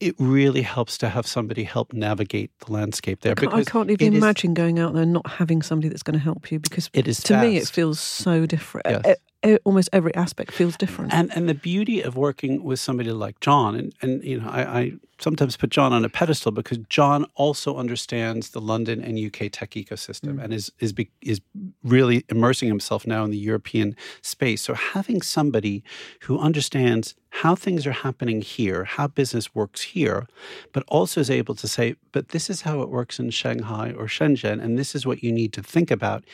it 0.00 0.14
really 0.18 0.62
helps 0.62 0.96
to 0.98 1.08
have 1.08 1.26
somebody 1.26 1.64
help 1.64 1.92
navigate 1.92 2.50
the 2.60 2.72
landscape 2.72 3.20
there. 3.20 3.34
Can't, 3.34 3.52
I 3.52 3.64
can't 3.64 3.90
even 3.90 4.06
it 4.06 4.16
is- 4.16 4.22
imagine 4.22 4.54
going 4.54 4.78
out 4.78 4.94
there 4.94 5.02
and 5.02 5.12
not 5.12 5.26
having 5.26 5.60
somebody 5.60 5.88
that's 5.88 6.02
going 6.02 6.18
to 6.18 6.24
help 6.24 6.50
you 6.52 6.58
because 6.58 6.88
It 6.92 7.08
is 7.08 7.22
to 7.24 7.40
me 7.40 7.56
it 7.56 7.68
feels 7.68 8.00
so 8.00 8.46
different. 8.46 8.86
Yes. 8.88 9.16
Almost 9.64 9.90
every 9.92 10.14
aspect 10.14 10.52
feels 10.52 10.76
different. 10.76 11.12
And 11.12 11.30
and 11.36 11.48
the 11.48 11.54
beauty 11.54 12.00
of 12.00 12.16
working 12.16 12.64
with 12.64 12.80
somebody 12.80 13.10
like 13.10 13.40
John, 13.40 13.74
and, 13.74 13.94
and 14.00 14.24
you 14.24 14.40
know, 14.40 14.48
I, 14.48 14.80
I 14.80 14.92
sometimes 15.18 15.56
put 15.56 15.70
John 15.70 15.92
on 15.92 16.04
a 16.04 16.08
pedestal 16.08 16.50
because 16.52 16.78
John 16.88 17.26
also 17.34 17.76
understands 17.76 18.50
the 18.50 18.60
London 18.60 19.02
and 19.02 19.18
UK 19.18 19.50
tech 19.52 19.72
ecosystem 19.72 20.34
mm. 20.34 20.42
and 20.42 20.52
is 20.52 20.72
is 20.80 20.92
be, 20.92 21.10
is 21.20 21.40
really 21.82 22.24
immersing 22.28 22.68
himself 22.68 23.06
now 23.06 23.24
in 23.24 23.30
the 23.30 23.38
European 23.38 23.96
space. 24.22 24.62
So 24.62 24.74
having 24.74 25.22
somebody 25.22 25.84
who 26.22 26.38
understands 26.38 27.14
how 27.30 27.54
things 27.54 27.86
are 27.86 27.92
happening 27.92 28.42
here, 28.42 28.84
how 28.84 29.08
business 29.08 29.54
works 29.54 29.82
here, 29.82 30.26
but 30.72 30.84
also 30.88 31.20
is 31.20 31.30
able 31.30 31.54
to 31.56 31.66
say, 31.66 31.96
but 32.12 32.28
this 32.28 32.48
is 32.48 32.62
how 32.62 32.80
it 32.80 32.88
works 32.88 33.18
in 33.18 33.30
Shanghai 33.30 33.90
or 33.90 34.06
Shenzhen, 34.06 34.62
and 34.62 34.78
this 34.78 34.94
is 34.94 35.04
what 35.04 35.22
you 35.22 35.32
need 35.32 35.52
to 35.54 35.62
think 35.62 35.90
about 35.90 36.24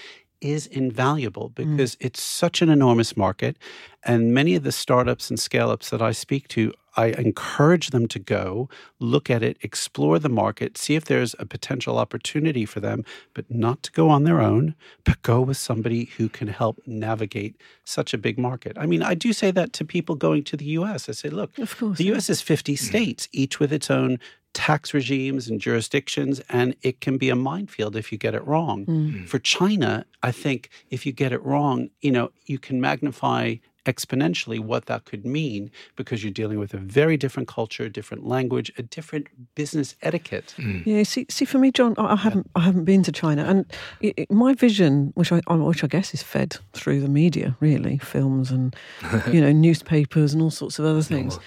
is 0.40 0.66
invaluable 0.66 1.50
mm. 1.50 1.54
because 1.54 1.97
it's 2.00 2.23
such 2.23 2.62
an 2.62 2.68
enormous 2.68 3.16
market. 3.16 3.56
And 4.02 4.32
many 4.32 4.54
of 4.54 4.62
the 4.62 4.73
startups 4.73 5.28
and 5.28 5.38
scale 5.38 5.70
ups 5.70 5.90
that 5.90 6.00
I 6.00 6.12
speak 6.12 6.49
to, 6.49 6.73
I 6.97 7.06
encourage 7.06 7.90
them 7.90 8.09
to 8.09 8.18
go, 8.18 8.68
look 8.99 9.30
at 9.30 9.42
it, 9.42 9.59
explore 9.61 10.18
the 10.18 10.28
market, 10.28 10.76
see 10.76 10.97
if 10.97 11.04
there's 11.04 11.35
a 11.38 11.47
potential 11.47 11.99
opportunity 11.99 12.64
for 12.64 12.80
them, 12.80 13.04
but 13.35 13.44
not 13.50 13.82
to 13.85 13.92
go 13.92 14.09
on 14.09 14.25
their 14.25 14.40
own, 14.40 14.75
but 15.04 15.23
go 15.23 15.40
with 15.40 15.56
somebody 15.56 16.06
who 16.16 16.28
can 16.28 16.49
help 16.49 16.80
navigate 16.87 17.56
such 17.85 18.12
a 18.12 18.18
big 18.18 18.38
market. 18.38 18.76
I 18.78 18.87
mean, 18.87 19.02
I 19.02 19.14
do 19.14 19.32
say 19.32 19.50
that 19.52 19.73
to 19.75 19.85
people 19.85 20.14
going 20.14 20.42
to 20.44 20.56
the 20.56 20.64
US. 20.64 21.09
I 21.09 21.12
say, 21.12 21.28
look, 21.28 21.56
Of 21.59 21.78
course, 21.78 21.99
the. 21.99 22.12
US 22.12 22.28
is 22.28 22.40
50 22.40 22.75
mm. 22.75 22.78
states, 22.78 23.28
each 23.32 23.61
with 23.61 23.73
its 23.73 23.90
own 23.90 24.18
tax 24.52 24.92
regimes 24.92 25.49
and 25.49 25.61
jurisdictions, 25.61 26.40
and 26.49 26.75
it 26.83 27.00
can 27.00 27.16
be 27.19 27.28
a 27.30 27.37
minefield 27.37 27.97
if 27.97 28.11
you 28.12 28.19
get 28.19 28.35
it 28.35 28.45
wrong. 28.47 29.25
For 29.26 29.38
China, 29.38 30.04
I 30.23 30.33
think 30.33 30.71
if 30.90 31.07
you 31.07 31.12
get 31.12 31.33
it 31.33 31.42
wrong, 31.45 31.90
you 32.00 32.11
know, 32.11 32.30
you 32.47 32.59
can 32.59 32.80
magnify 32.80 33.57
exponentially 33.87 34.61
what 34.61 34.85
that 34.87 35.07
could 35.07 35.25
mean 35.25 35.71
because 35.97 36.23
you're 36.23 36.30
dealing 36.33 36.59
with 36.59 36.75
a 36.75 36.76
very 36.76 37.16
different 37.16 37.49
culture, 37.49 37.88
different 37.88 38.26
language, 38.26 38.71
a 38.76 38.83
different 38.83 39.26
business 39.54 39.97
etiquette. 40.02 40.54
Mm. 40.59 40.85
Yeah, 40.85 41.02
see, 41.04 41.25
see, 41.30 41.47
for 41.47 41.59
me, 41.59 41.71
John, 41.71 41.95
I 41.97 42.12
I 42.12 42.16
haven't, 42.16 42.50
I 42.54 42.61
haven't 42.61 42.85
been 42.85 43.02
to 43.04 43.12
China, 43.12 43.45
and 43.45 43.64
it, 44.00 44.14
it- 44.19 44.30
my 44.30 44.52
vision, 44.54 45.12
which 45.14 45.33
I, 45.33 45.40
which 45.49 45.83
I 45.83 45.87
guess 45.87 46.12
is 46.12 46.23
fed 46.23 46.57
through 46.75 47.00
the 47.00 47.09
media, 47.09 47.57
really, 47.61 47.99
films 47.99 48.50
and 48.50 48.76
you 49.33 49.40
know 49.40 49.52
newspapers 49.52 50.33
and 50.35 50.42
all 50.42 50.50
sorts 50.50 50.78
of 50.78 50.85
other 50.85 51.02
things, 51.02 51.38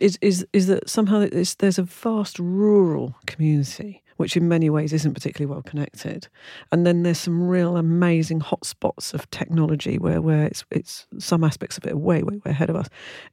is 0.00 0.18
is 0.20 0.46
is 0.52 0.66
that 0.66 0.88
somehow 0.88 1.20
it's, 1.20 1.54
there's 1.54 1.78
a 1.78 1.82
vast 1.82 2.38
rural 2.38 3.14
community 3.26 4.02
which 4.16 4.36
in 4.36 4.46
many 4.48 4.68
ways 4.68 4.92
isn't 4.92 5.14
particularly 5.14 5.50
well 5.50 5.62
connected, 5.62 6.28
and 6.70 6.86
then 6.86 7.04
there's 7.04 7.18
some 7.18 7.48
real 7.48 7.78
amazing 7.78 8.38
hotspots 8.38 9.14
of 9.14 9.30
technology 9.30 9.98
where 9.98 10.20
where 10.20 10.44
it's 10.44 10.64
it's 10.70 11.06
some 11.18 11.42
aspects 11.42 11.78
of 11.78 11.86
it 11.86 11.92
are 11.92 11.96
way 11.96 12.22
way 12.22 12.36
way 12.44 12.50
ahead 12.50 12.68
of 12.68 12.76
us. 12.76 12.88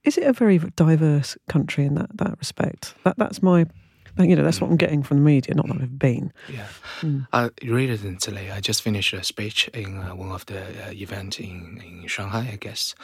Is 0.05 0.17
it 0.17 0.25
a 0.25 0.31
very 0.31 0.59
diverse 0.59 1.38
country 1.50 1.86
in 1.86 1.95
that 1.95 2.15
that 2.17 2.38
respect? 2.38 2.95
That 3.03 3.17
that's 3.17 3.43
my 3.43 3.65
you 4.19 4.36
know, 4.36 4.43
that's 4.43 4.59
what 4.59 4.69
I'm 4.69 4.77
getting 4.77 5.03
from 5.03 5.17
the 5.17 5.24
media, 5.24 5.53
not 5.55 5.67
that 5.67 5.81
I've 5.81 6.00
been. 6.00 6.33
Yeah. 6.51 6.67
Mm. 7.01 7.27
Uh, 7.31 7.50
recently, 7.63 8.50
I 8.51 8.59
just 8.62 8.81
finished 8.81 9.13
a 9.13 9.24
speech 9.24 9.67
in 9.69 9.97
uh, 10.00 10.15
one 10.15 10.31
of 10.31 10.45
the 10.47 10.62
uh, 10.62 10.91
event 10.91 11.39
in, 11.39 11.81
in 11.86 12.07
Shanghai, 12.07 12.50
I 12.51 12.55
guess. 12.55 12.95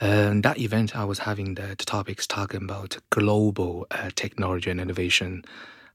Um, 0.00 0.42
that 0.42 0.58
event, 0.58 0.96
I 0.96 1.04
was 1.04 1.20
having 1.20 1.54
the, 1.54 1.74
the 1.78 1.84
topics 1.84 2.26
talking 2.26 2.62
about 2.64 2.98
global 3.10 3.86
uh, 3.90 4.10
technology 4.14 4.70
and 4.70 4.80
innovation 4.80 5.44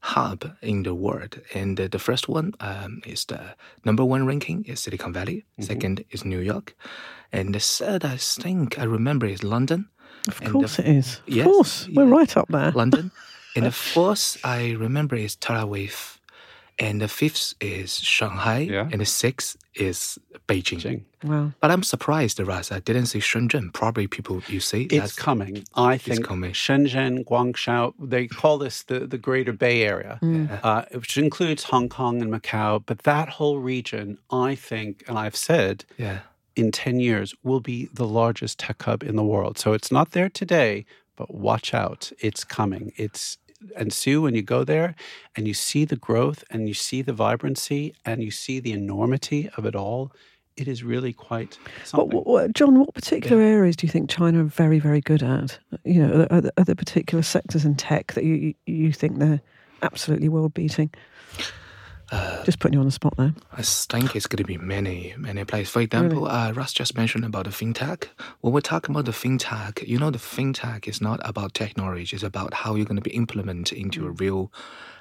hub 0.02 0.54
in 0.62 0.84
the 0.84 0.96
world. 0.96 1.42
And 1.54 1.80
uh, 1.80 1.88
the 1.92 2.00
first 2.00 2.30
one 2.30 2.54
um, 2.62 3.02
is 3.06 3.26
the 3.26 3.56
number 3.84 4.06
one 4.06 4.26
ranking 4.26 4.64
is 4.66 4.80
Silicon 4.80 5.12
Valley. 5.14 5.46
Second 5.60 6.06
is 6.12 6.24
New 6.24 6.40
York. 6.40 6.76
And 7.32 7.54
the 7.54 7.60
third, 7.60 8.06
I 8.06 8.18
think 8.18 8.80
I 8.80 8.84
remember, 8.84 9.26
is 9.26 9.44
London. 9.44 9.90
Of 10.28 10.42
And 10.42 10.52
course 10.52 10.78
the- 10.78 10.90
it 10.90 10.96
is. 10.98 11.22
Of 11.28 11.34
Yes, 11.34 11.46
course. 11.46 11.88
We're 11.94 12.06
yeah. 12.08 12.12
right 12.18 12.38
up 12.38 12.48
there. 12.50 12.72
London. 12.72 13.12
and 13.56 13.66
the 13.66 13.72
fourth, 13.94 14.38
I 14.44 14.72
remember, 14.72 15.16
is 15.18 15.36
Aviv. 15.36 16.19
And 16.80 17.02
the 17.02 17.10
fifth 17.10 17.56
is 17.60 18.00
Shanghai. 18.00 18.60
Yeah. 18.60 18.88
And 18.92 19.02
the 19.02 19.06
sixth 19.06 19.58
is 19.76 20.18
Beijing. 20.48 20.80
Beijing. 20.82 21.04
Wow. 21.24 21.52
But 21.60 21.72
I'm 21.72 21.84
surprised, 21.84 22.40
Raz. 22.40 22.72
I 22.72 22.80
didn't 22.80 23.08
see 23.08 23.20
Shenzhen. 23.20 23.74
Probably 23.74 24.08
people 24.08 24.42
you 24.48 24.62
see. 24.62 24.84
It's 24.84 24.92
that's- 24.94 25.16
coming. 25.16 25.66
I 25.76 25.98
think 25.98 26.24
coming. 26.26 26.54
Shenzhen, 26.54 27.26
Guangzhou, 27.26 27.94
they 28.00 28.28
call 28.28 28.58
this 28.58 28.84
the, 28.84 29.02
the 29.02 29.18
Greater 29.18 29.52
Bay 29.52 29.84
Area, 29.84 30.20
uh, 30.64 30.84
which 30.94 31.18
includes 31.18 31.66
Hong 31.66 31.90
Kong 31.90 32.22
and 32.22 32.32
Macau. 32.32 32.82
But 32.86 33.00
that 33.00 33.28
whole 33.30 33.60
region, 33.60 34.18
I 34.32 34.56
think, 34.56 35.04
and 35.08 35.20
I've 35.20 35.36
said, 35.36 35.84
Yeah. 35.98 36.20
in 36.56 36.72
10 36.72 37.02
years 37.02 37.36
will 37.44 37.60
be 37.60 37.90
the 37.94 38.08
largest 38.08 38.58
tech 38.60 38.82
hub 38.84 39.04
in 39.04 39.18
the 39.18 39.24
world. 39.24 39.58
So 39.58 39.74
it's 39.74 39.92
not 39.92 40.12
there 40.12 40.30
today, 40.30 40.86
but 41.18 41.34
watch 41.34 41.74
out. 41.74 42.12
It's 42.20 42.46
coming. 42.46 42.94
It's 42.96 43.38
and 43.76 43.92
Sue, 43.92 44.22
when 44.22 44.36
you 44.36 44.42
go 44.42 44.64
there 44.64 44.96
and 45.36 45.48
you 45.48 45.54
see 45.54 45.86
the 45.86 45.96
growth 45.96 46.44
and 46.50 46.68
you 46.68 46.74
see 46.74 47.02
the 47.02 47.14
vibrancy 47.14 47.94
and 48.06 48.24
you 48.24 48.32
see 48.32 48.60
the 48.60 48.72
enormity 48.72 49.50
of 49.58 49.66
it 49.66 49.76
all, 49.76 50.12
it 50.56 50.68
is 50.68 50.84
really 50.84 51.14
quite 51.14 51.58
something. 51.84 52.16
what, 52.16 52.28
what, 52.28 52.54
John, 52.54 52.80
what 52.80 52.94
particular 52.94 53.42
areas 53.42 53.76
do 53.76 53.88
you 53.88 53.92
think 53.92 54.10
China 54.10 54.42
are 54.42 54.44
very, 54.44 54.80
very 54.80 55.02
good 55.02 55.24
at? 55.24 55.58
You 55.84 56.06
know, 56.06 56.28
are 56.30 56.42
there, 56.42 56.52
are 56.58 56.64
there 56.66 56.76
particular 56.76 57.22
sectors 57.22 57.66
in 57.66 57.76
tech 57.76 58.14
that 58.14 58.24
you 58.24 58.36
you, 58.36 58.54
you 58.66 58.92
think 58.92 59.20
they're 59.20 59.42
absolutely 59.82 60.30
world 60.30 60.54
beating? 60.54 60.92
Uh, 62.12 62.44
Just 62.44 62.60
putting 62.60 62.74
you 62.74 62.80
on 62.80 62.86
the 62.86 62.92
spot 62.92 63.14
there. 63.18 63.34
I 63.54 63.62
think 63.62 64.16
it's 64.16 64.26
going 64.26 64.38
to 64.38 64.44
be 64.44 64.58
many, 64.58 65.14
many 65.18 65.46
places. 65.46 65.72
For 65.72 65.82
example, 65.82 66.28
uh, 66.28 66.52
Russ 66.54 66.74
just 66.74 66.98
mentioned 66.98 67.24
about 67.24 67.46
the 67.46 67.52
fintech. 67.52 68.08
When 68.42 68.52
we're 68.52 68.62
talking 68.62 68.96
about 68.96 69.06
the 69.06 69.12
fintech, 69.12 69.88
you 69.88 70.00
know, 70.00 70.10
the 70.10 70.18
fintech 70.18 70.88
is 70.88 71.02
not 71.02 71.20
about 71.24 71.54
technology; 71.54 72.16
it's 72.16 72.24
about 72.24 72.54
how 72.54 72.76
you're 72.76 72.86
going 72.86 72.96
to 72.96 73.10
be 73.10 73.16
implemented 73.16 73.78
into 73.78 74.08
a 74.08 74.12
real 74.12 74.52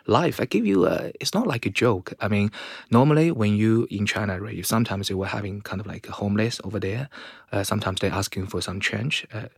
life. 0.06 0.38
I 0.40 0.44
give 0.44 0.66
you 0.66 0.86
a. 0.86 1.12
It's 1.18 1.32
not 1.32 1.46
like 1.46 1.64
a 1.64 1.70
joke. 1.70 2.12
I 2.20 2.28
mean, 2.28 2.50
normally 2.90 3.30
when 3.30 3.56
you 3.56 3.86
in 3.90 4.04
China, 4.04 4.38
right, 4.40 4.54
you 4.54 4.62
sometimes 4.62 5.08
you 5.08 5.16
were 5.16 5.26
having 5.26 5.62
kind 5.62 5.80
of 5.80 5.86
like 5.86 6.08
a 6.08 6.12
homeless 6.12 6.60
over 6.62 6.78
there. 6.78 7.08
Uh, 7.52 7.62
sometimes 7.64 8.00
they're 8.00 8.12
asking 8.12 8.48
for 8.48 8.60
some 8.60 8.80
change. 8.80 9.26
Uh, 9.32 9.48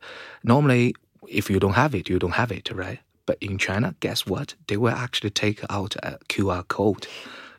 normally, 0.44 0.94
if 1.28 1.50
you 1.50 1.58
don't 1.58 1.74
have 1.74 1.94
it, 1.96 2.08
you 2.08 2.18
don't 2.20 2.34
have 2.34 2.52
it, 2.52 2.70
right? 2.70 3.00
But 3.30 3.38
in 3.40 3.58
China, 3.58 3.94
guess 4.00 4.26
what? 4.26 4.56
They 4.66 4.76
will 4.76 4.92
actually 4.92 5.30
take 5.30 5.60
out 5.70 5.94
a 6.02 6.18
QR 6.28 6.66
code. 6.66 7.06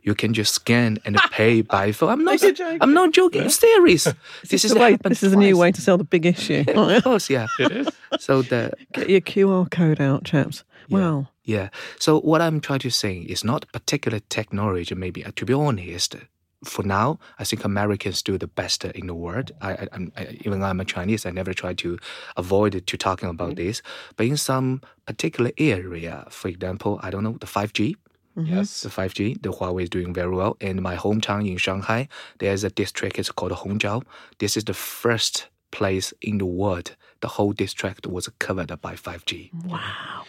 You 0.04 0.14
can 0.14 0.34
just 0.34 0.54
scan 0.54 0.98
and 1.06 1.16
pay 1.32 1.62
by 1.62 1.94
phone. 1.94 2.10
I'm 2.10 2.26
not. 2.26 2.40
Joking. 2.42 2.78
I'm 2.82 2.94
not 2.94 3.14
joking. 3.14 3.44
I'm 3.44 3.50
serious. 3.50 4.06
This 4.50 4.66
is 4.66 4.74
the 4.74 4.80
way, 4.82 4.98
this 4.98 5.24
is 5.24 5.32
a 5.32 5.38
new 5.38 5.58
way 5.58 5.72
to 5.72 5.80
sell 5.80 5.98
the 5.98 6.04
big 6.04 6.26
issue. 6.26 6.66
Of 6.76 7.04
course, 7.06 7.30
yeah. 7.30 7.48
It 7.60 7.72
is. 7.72 7.88
So 8.20 8.42
the 8.42 8.74
Get 8.92 9.10
your 9.10 9.22
QR 9.22 9.72
code 9.72 10.02
out, 10.02 10.26
chaps. 10.26 10.66
Wow. 10.90 11.30
yeah. 11.46 11.70
So 12.00 12.20
what 12.20 12.42
I'm 12.42 12.60
trying 12.60 12.80
to 12.80 12.90
say 12.90 13.20
is 13.20 13.46
not 13.46 13.66
particular 13.72 14.20
technology. 14.28 14.94
Maybe 14.94 15.24
to 15.24 15.46
be 15.46 15.54
honest, 15.54 16.18
for 16.64 16.84
now, 16.84 17.20
I 17.40 17.44
think 17.44 17.64
Americans 17.66 18.22
do 18.22 18.38
the 18.38 18.48
best 18.48 18.86
in 18.86 19.08
the 19.08 19.16
world. 19.16 19.52
I, 19.62 19.72
I, 19.72 19.88
I'm, 19.94 20.12
I, 20.16 20.38
even 20.42 20.60
though 20.60 20.68
I'm 20.68 20.80
a 20.80 20.86
Chinese, 20.86 21.26
I 21.26 21.32
never 21.32 21.54
try 21.54 21.74
to 21.76 21.98
avoid 22.38 22.86
to 22.86 22.98
talking 22.98 23.30
about 23.30 23.56
mm-hmm. 23.56 23.68
this. 23.68 23.82
But 24.16 24.28
in 24.28 24.38
some 24.38 24.82
particular 25.06 25.52
area, 25.58 26.28
for 26.30 26.50
example, 26.50 27.00
I 27.02 27.10
don't 27.10 27.24
know 27.24 27.38
the 27.40 27.48
5G. 27.48 27.96
Mm-hmm. 28.38 28.54
yes. 28.54 28.82
The 28.82 28.90
5G, 28.90 29.42
the 29.42 29.52
Huawei 29.52 29.84
is 29.84 29.90
doing 29.90 30.14
very 30.14 30.34
well. 30.34 30.56
In 30.62 30.82
my 30.82 30.96
hometown 30.96 31.50
in 31.50 31.58
Shanghai, 31.58 32.08
there's 32.40 32.64
a 32.64 32.70
district. 32.70 33.20
It's 33.20 33.32
called 33.32 33.52
Hongkou. 33.52 34.04
This 34.40 34.56
is 34.56 34.64
the 34.66 34.74
first 34.74 35.48
place 35.72 36.14
in 36.22 36.38
the 36.38 36.46
world 36.46 36.96
the 37.22 37.28
whole 37.28 37.54
district 37.54 38.06
was 38.08 38.28
covered 38.40 38.72
by 38.82 38.94
5G. 38.96 39.54
Wow. 39.66 39.80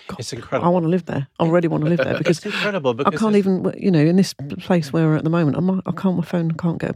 God. 0.08 0.20
It's 0.20 0.32
incredible. 0.32 0.66
I 0.68 0.70
want 0.70 0.84
to 0.84 0.88
live 0.88 1.06
there. 1.06 1.26
I 1.40 1.44
already 1.44 1.68
want 1.68 1.84
to 1.84 1.90
live 1.90 1.98
there 1.98 2.18
because 2.22 2.38
It's 2.38 2.46
incredible 2.46 2.94
I 3.06 3.10
can't 3.10 3.36
even, 3.36 3.72
you 3.76 3.90
know, 3.90 4.00
in 4.00 4.16
this 4.16 4.34
place 4.60 4.92
where 4.92 5.06
we're 5.08 5.16
at 5.16 5.24
the 5.24 5.30
moment, 5.30 5.56
I'm 5.56 5.80
I 5.86 5.92
can't, 5.92 6.16
my 6.16 6.24
phone 6.24 6.52
can't 6.52 6.78
get. 6.78 6.94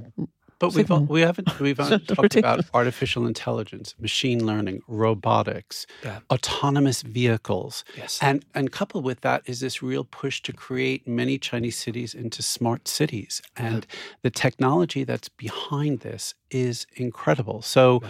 But 0.59 0.69
we've 0.69 0.87
signal. 0.87 1.05
we 1.05 1.21
haven't 1.21 1.61
we've 1.61 1.79
It's 1.81 2.07
talked 2.07 2.23
ridiculous. 2.23 2.67
about 2.69 2.75
artificial 2.81 3.27
intelligence, 3.27 3.95
machine 4.01 4.47
learning, 4.47 4.81
robotics, 4.89 5.87
Yeah. 6.03 6.21
autonomous 6.31 7.03
vehicles, 7.03 7.85
Yes. 7.95 8.19
and 8.23 8.43
and 8.55 8.73
coupled 8.73 9.05
with 9.05 9.21
that 9.21 9.43
is 9.45 9.61
this 9.61 9.83
real 9.83 10.05
push 10.05 10.41
to 10.43 10.53
create 10.55 11.07
many 11.07 11.37
Chinese 11.39 11.77
cities 11.77 12.15
into 12.15 12.43
smart 12.43 12.89
cities, 12.89 13.43
and 13.55 13.87
the 14.23 14.31
technology 14.31 15.05
that's 15.05 15.29
behind 15.29 16.01
this 16.01 16.35
is 16.51 16.87
incredible. 16.97 17.61
So. 17.63 18.03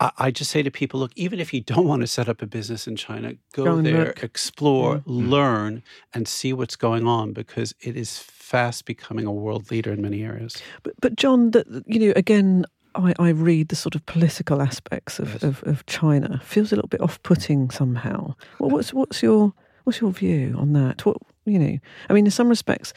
I 0.00 0.10
I 0.18 0.30
just 0.30 0.50
say 0.50 0.62
to 0.62 0.70
people, 0.70 0.98
look, 1.00 1.12
even 1.16 1.38
if 1.40 1.52
you 1.54 1.60
don't 1.60 1.86
want 1.86 2.00
to 2.02 2.06
set 2.06 2.28
up 2.28 2.42
a 2.42 2.46
business 2.46 2.86
in 2.86 2.96
China, 2.96 3.34
go, 3.52 3.64
Go 3.64 3.82
there, 3.82 4.06
look. 4.06 4.22
explore, 4.22 4.96
mm-hmm. 4.98 5.28
learn, 5.30 5.82
and 6.14 6.26
see 6.26 6.52
what's 6.52 6.76
going 6.76 7.06
on 7.06 7.32
because 7.32 7.74
it 7.80 7.96
is 7.96 8.18
fast 8.18 8.84
becoming 8.84 9.26
a 9.26 9.32
world 9.32 9.70
leader 9.70 9.92
in 9.92 10.02
many 10.02 10.22
areas. 10.24 10.56
But, 10.82 10.94
but 11.00 11.16
John, 11.16 11.50
that 11.52 11.66
you 11.86 11.98
know, 12.00 12.12
again, 12.16 12.64
I, 12.94 13.14
I 13.18 13.28
read 13.28 13.68
the 13.68 13.76
sort 13.76 13.94
of 13.94 14.04
political 14.06 14.60
aspects 14.60 15.18
of, 15.20 15.34
Yes. 15.34 15.42
of, 15.44 15.62
of 15.64 15.86
China. 15.86 16.40
Feels 16.44 16.72
a 16.72 16.76
little 16.76 16.88
bit 16.88 17.00
off-putting 17.00 17.70
somehow. 17.70 18.34
Well, 18.58 18.70
uh, 18.70 18.74
what's 18.74 18.92
what's 18.92 19.22
your 19.22 19.52
what's 19.84 20.00
your 20.00 20.10
view 20.10 20.56
on 20.58 20.72
that? 20.72 21.04
What 21.06 21.18
you 21.44 21.58
know, 21.58 21.78
I 22.08 22.12
mean, 22.12 22.24
in 22.24 22.30
some 22.30 22.48
respects, 22.48 22.92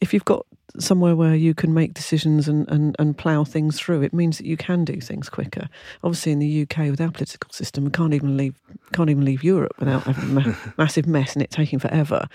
if 0.00 0.12
you've 0.12 0.24
got 0.24 0.46
somewhere 0.78 1.14
where 1.14 1.34
you 1.34 1.54
can 1.54 1.72
make 1.72 1.94
decisions 1.94 2.48
and, 2.48 2.68
and, 2.68 2.96
and 2.98 3.16
plough 3.16 3.44
things 3.44 3.78
through, 3.78 4.02
it 4.02 4.12
means 4.12 4.38
that 4.38 4.46
you 4.46 4.56
can 4.56 4.84
do 4.84 5.00
things 5.00 5.28
quicker. 5.28 5.68
Obviously, 6.02 6.32
in 6.32 6.40
the 6.40 6.62
UK, 6.62 6.90
with 6.90 7.00
our 7.00 7.10
political 7.10 7.50
system, 7.52 7.84
we 7.84 7.90
can't 7.90 8.14
even 8.14 8.36
leave 8.36 8.54
can't 8.92 9.10
even 9.10 9.24
leave 9.24 9.42
Europe 9.42 9.72
without 9.78 10.02
having 10.04 10.30
a 10.30 10.40
ma- 10.40 10.56
massive 10.78 11.06
mess 11.06 11.34
and 11.34 11.42
it 11.42 11.50
taking 11.50 11.78
forever. 11.78 12.26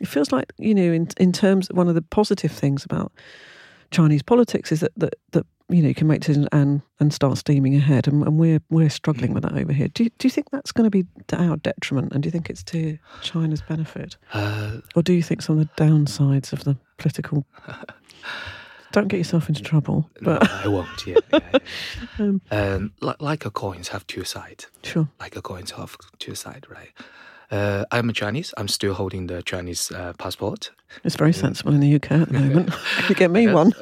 It 0.00 0.08
feels 0.08 0.32
like 0.32 0.52
you 0.58 0.74
know, 0.74 0.92
in 0.92 1.08
in 1.18 1.32
terms, 1.32 1.68
one 1.72 1.88
of 1.88 1.94
the 1.94 2.02
positive 2.02 2.52
things 2.52 2.84
about 2.84 3.12
Chinese 3.90 4.22
politics 4.22 4.72
is 4.72 4.80
that 4.80 4.92
that, 4.96 5.14
that 5.32 5.46
you 5.70 5.82
know 5.82 5.88
you 5.88 5.94
can 5.94 6.06
make 6.06 6.20
decisions 6.20 6.48
and 6.52 6.82
and 7.00 7.12
start 7.12 7.38
steaming 7.38 7.74
ahead, 7.76 8.06
and, 8.08 8.22
and 8.24 8.38
we're 8.38 8.60
we're 8.70 8.90
struggling 8.90 9.32
with 9.34 9.42
that 9.44 9.52
over 9.56 9.72
here. 9.72 9.88
Do 9.88 10.04
you, 10.04 10.10
do 10.18 10.26
you 10.26 10.30
think 10.30 10.50
that's 10.50 10.72
going 10.72 10.84
to 10.84 10.90
be 10.90 11.04
to 11.28 11.36
our 11.40 11.56
detriment, 11.56 12.12
and 12.12 12.22
do 12.22 12.26
you 12.26 12.30
think 12.30 12.48
it's 12.50 12.62
to 12.64 12.98
China's 13.22 13.62
benefit, 13.62 14.16
Uh, 14.32 14.78
or 14.94 15.02
do 15.02 15.12
you 15.12 15.22
think 15.22 15.42
some 15.42 15.58
of 15.58 15.66
the 15.68 15.84
downsides 15.84 16.52
of 16.52 16.64
the 16.64 16.76
political? 16.98 17.44
Don't 18.92 19.08
get 19.08 19.18
yourself 19.18 19.50
into 19.50 19.62
trouble, 19.62 20.08
no, 20.22 20.38
I 20.40 20.66
won't. 20.66 21.06
Yeah. 21.06 21.16
yeah, 21.30 21.40
yeah. 21.52 21.58
Um, 22.18 22.40
um, 22.50 22.92
like, 23.02 23.20
like 23.20 23.44
a 23.44 23.50
coins 23.50 23.88
have 23.88 24.06
two 24.06 24.24
sides. 24.24 24.66
sure. 24.82 25.08
Like 25.20 25.36
a 25.36 25.42
coins 25.42 25.72
have 25.72 25.94
two 26.18 26.34
sides, 26.34 26.70
right? 26.70 26.90
Uh, 27.50 27.84
I'm 27.90 28.10
a 28.10 28.12
Chinese. 28.12 28.52
I'm 28.56 28.68
still 28.68 28.94
holding 28.94 29.26
the 29.26 29.42
Chinese 29.42 29.90
uh, 29.90 30.12
passport. 30.18 30.70
It's 31.04 31.16
very 31.16 31.32
sensible 31.32 31.72
in 31.72 31.80
the 31.80 31.94
UK 31.94 32.12
at 32.12 32.28
the 32.28 32.38
moment. 32.38 32.70
you 33.08 33.14
get 33.14 33.30
me 33.30 33.46
one. 33.46 33.72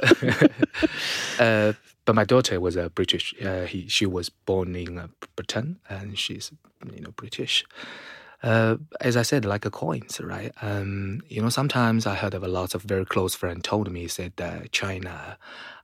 uh, 1.41 1.73
but 2.05 2.15
my 2.15 2.25
daughter 2.25 2.61
was 2.61 2.77
a 2.77 2.89
British. 2.91 3.35
Uh, 3.45 3.65
he, 3.65 3.89
she 3.89 4.07
was 4.07 4.29
born 4.29 4.77
in 4.77 4.99
uh, 4.99 5.09
Britain, 5.35 5.81
and 5.89 6.19
she's 6.19 6.53
you 6.95 7.01
know 7.01 7.11
British. 7.17 7.65
Uh, 8.47 8.77
as 9.01 9.17
I 9.17 9.23
said, 9.23 9.45
like 9.45 9.65
a 9.65 9.71
coins, 9.71 10.21
right? 10.21 10.53
Um, 10.63 11.21
you 11.29 11.43
know, 11.43 11.49
sometimes 11.49 12.07
I 12.07 12.15
heard 12.15 12.33
of 12.33 12.45
a 12.45 12.49
lot 12.49 12.77
of 12.77 12.83
very 12.83 13.05
close 13.05 13.35
friends 13.35 13.63
told 13.65 13.91
me 13.91 14.07
said 14.07 14.35
that 14.37 14.71
China. 14.71 15.37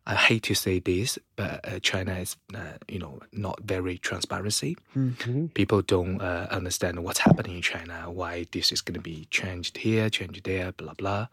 I 0.05 0.15
hate 0.15 0.43
to 0.45 0.55
say 0.55 0.81
this, 0.81 1.19
but 1.37 1.61
uh, 1.67 1.79
China 1.81 2.15
is, 2.15 2.37
uh, 2.55 2.79
you 2.89 2.99
know, 2.99 3.21
not 3.33 3.61
very 3.63 3.99
transparency. 3.99 4.77
Mm-hmm. 4.97 5.47
People 5.55 5.83
don't 5.83 6.21
uh, 6.21 6.49
understand 6.51 7.03
what's 7.05 7.21
happening 7.21 7.57
in 7.57 7.63
China, 7.63 8.11
why 8.11 8.47
this 8.53 8.73
is 8.73 8.81
going 8.81 8.95
to 8.95 9.01
be 9.01 9.27
changed 9.31 9.79
here, 9.79 10.11
changed 10.11 10.45
there, 10.45 10.73
blah 10.73 10.95
blah. 10.95 11.27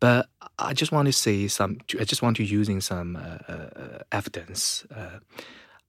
But 0.00 0.28
I 0.58 0.72
just 0.72 0.92
want 0.92 1.06
to 1.06 1.12
say 1.12 1.46
some. 1.48 1.78
I 1.98 2.04
just 2.04 2.22
want 2.22 2.36
to 2.38 2.44
using 2.44 2.80
some 2.80 3.16
uh, 3.16 3.52
uh, 3.52 3.98
evidence. 4.10 4.84
Uh, 4.94 5.18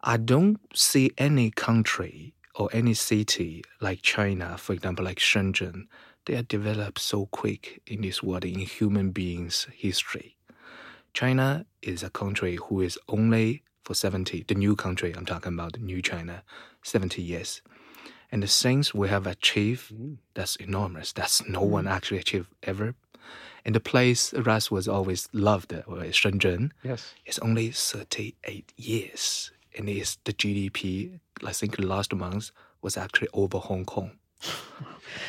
I 0.03 0.17
don't 0.17 0.59
see 0.73 1.11
any 1.17 1.51
country 1.51 2.33
or 2.61 2.69
any 2.73 2.93
city 2.93 3.63
like 3.79 4.03
China, 4.03 4.55
for 4.55 4.73
example, 4.73 5.03
like 5.03 5.17
Shenzhen, 5.17 5.87
they 6.25 6.35
are 6.35 6.43
developed 6.43 6.99
so 6.99 7.25
quick 7.25 7.81
in 7.87 8.01
this 8.01 8.21
world 8.21 8.45
in 8.45 8.59
human 8.59 9.09
beings' 9.09 9.67
history. 9.73 10.37
China 11.13 11.65
is 11.81 12.03
a 12.03 12.09
country 12.11 12.57
who 12.67 12.81
is 12.81 12.99
only 13.09 13.63
for 13.83 13.95
70, 13.95 14.43
the 14.47 14.53
new 14.53 14.75
country 14.75 15.11
I'm 15.17 15.25
talking 15.25 15.53
about, 15.55 15.73
the 15.73 15.79
new 15.79 16.03
China, 16.03 16.43
70 16.83 17.19
years. 17.21 17.61
And 18.31 18.43
the 18.43 18.47
things 18.47 18.93
we 18.93 19.09
have 19.09 19.25
achieved, 19.25 19.91
that's 20.35 20.55
enormous. 20.57 21.11
That's 21.11 21.45
no 21.47 21.61
one 21.63 21.87
actually 21.87 22.19
achieved 22.19 22.47
ever. 22.61 22.93
And 23.65 23.73
the 23.75 23.79
place 23.79 24.33
Russ 24.35 24.69
was 24.69 24.87
always 24.87 25.27
loved, 25.33 25.73
uh, 25.73 25.81
Shenzhen, 26.11 26.71
Yes. 26.83 27.15
it's 27.25 27.39
only 27.39 27.71
38 27.71 28.71
years. 28.77 29.51
And 29.77 29.89
it's 29.89 30.17
the 30.25 30.33
GDP, 30.33 31.19
I 31.45 31.51
think 31.53 31.79
last 31.79 32.13
month 32.13 32.51
was 32.81 32.97
actually 32.97 33.29
over 33.33 33.57
Hong 33.59 33.85
Kong. 33.85 34.11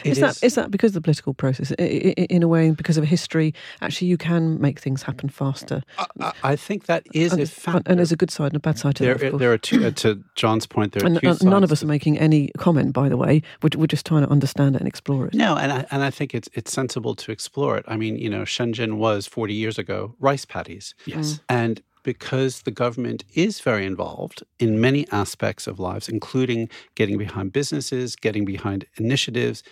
Is, 0.04 0.20
that 0.20 0.42
is 0.44 0.54
that 0.54 0.70
because 0.70 0.90
of 0.90 0.94
the 0.94 1.00
political 1.00 1.34
process? 1.34 1.72
I- 1.78 2.14
I- 2.16 2.26
In 2.30 2.42
a 2.44 2.49
way, 2.49 2.70
because 2.70 2.96
of 2.96 3.04
history, 3.04 3.52
actually, 3.80 4.06
you 4.08 4.16
can 4.16 4.61
make 4.61 4.78
things 4.78 5.02
happen 5.02 5.28
faster. 5.28 5.82
I, 5.99 6.06
I- 6.20 6.32
I 6.52 6.56
think 6.56 6.87
that 6.87 7.04
is 7.12 7.32
and, 7.32 7.40
a 7.40 7.44
there's- 7.44 7.50
factor. 7.50 7.82
and 7.90 7.99
there's 7.99 8.12
a 8.12 8.16
good 8.16 8.30
side 8.30 8.46
and 8.52 8.56
a 8.56 8.61
bad 8.61 8.78
side 8.78 8.94
to 8.96 9.02
there, 9.04 9.14
that. 9.14 9.25
Of 9.26 9.30
course. 9.32 9.40
there 9.40 9.52
are 9.52 9.58
two. 9.58 9.84
Uh, 9.84 9.90
to 9.90 10.22
John's 10.37 10.66
point, 10.66 10.92
there 10.92 11.02
are 11.02 11.06
and 11.06 11.20
two 11.20 11.28
uh, 11.28 11.37
none 11.42 11.64
of 11.64 11.72
us 11.72 11.82
are 11.82 11.87
making 11.87 12.16
any 12.18 12.50
comment, 12.58 12.92
by 12.92 13.08
the 13.08 13.16
way. 13.16 13.42
We're, 13.61 13.70
we're 13.76 13.87
just 13.88 14.06
trying 14.06 14.22
to 14.25 14.30
understand 14.30 14.76
it 14.76 14.80
and 14.80 14.88
explore 14.88 15.26
it. 15.26 15.34
No, 15.34 15.56
and 15.56 15.72
I, 15.72 15.84
and 15.90 16.02
I 16.04 16.11
think 16.11 16.32
it's 16.34 16.49
it's 16.54 16.72
sensible 16.72 17.14
to 17.16 17.32
explore 17.32 17.76
it. 17.76 17.84
I 17.88 17.96
mean, 17.96 18.16
you 18.16 18.30
know, 18.30 18.42
Shenzhen 18.42 18.94
was 18.99 19.26
40 19.26 19.52
years 19.52 19.78
ago 19.78 20.14
rice 20.20 20.44
paddies. 20.44 20.94
Yes. 21.06 21.40
And 21.49 21.82
because 22.02 22.62
the 22.62 22.71
government 22.71 23.25
is 23.35 23.61
very 23.61 23.87
involved 23.87 24.42
in 24.59 24.80
many 24.80 25.06
aspects 25.11 25.66
of 25.66 25.78
lives, 25.78 26.09
including 26.09 26.68
getting 26.94 27.18
behind 27.18 27.52
businesses, 27.52 28.16
getting 28.16 28.44
behind 28.44 28.87
initiatives, 28.97 29.62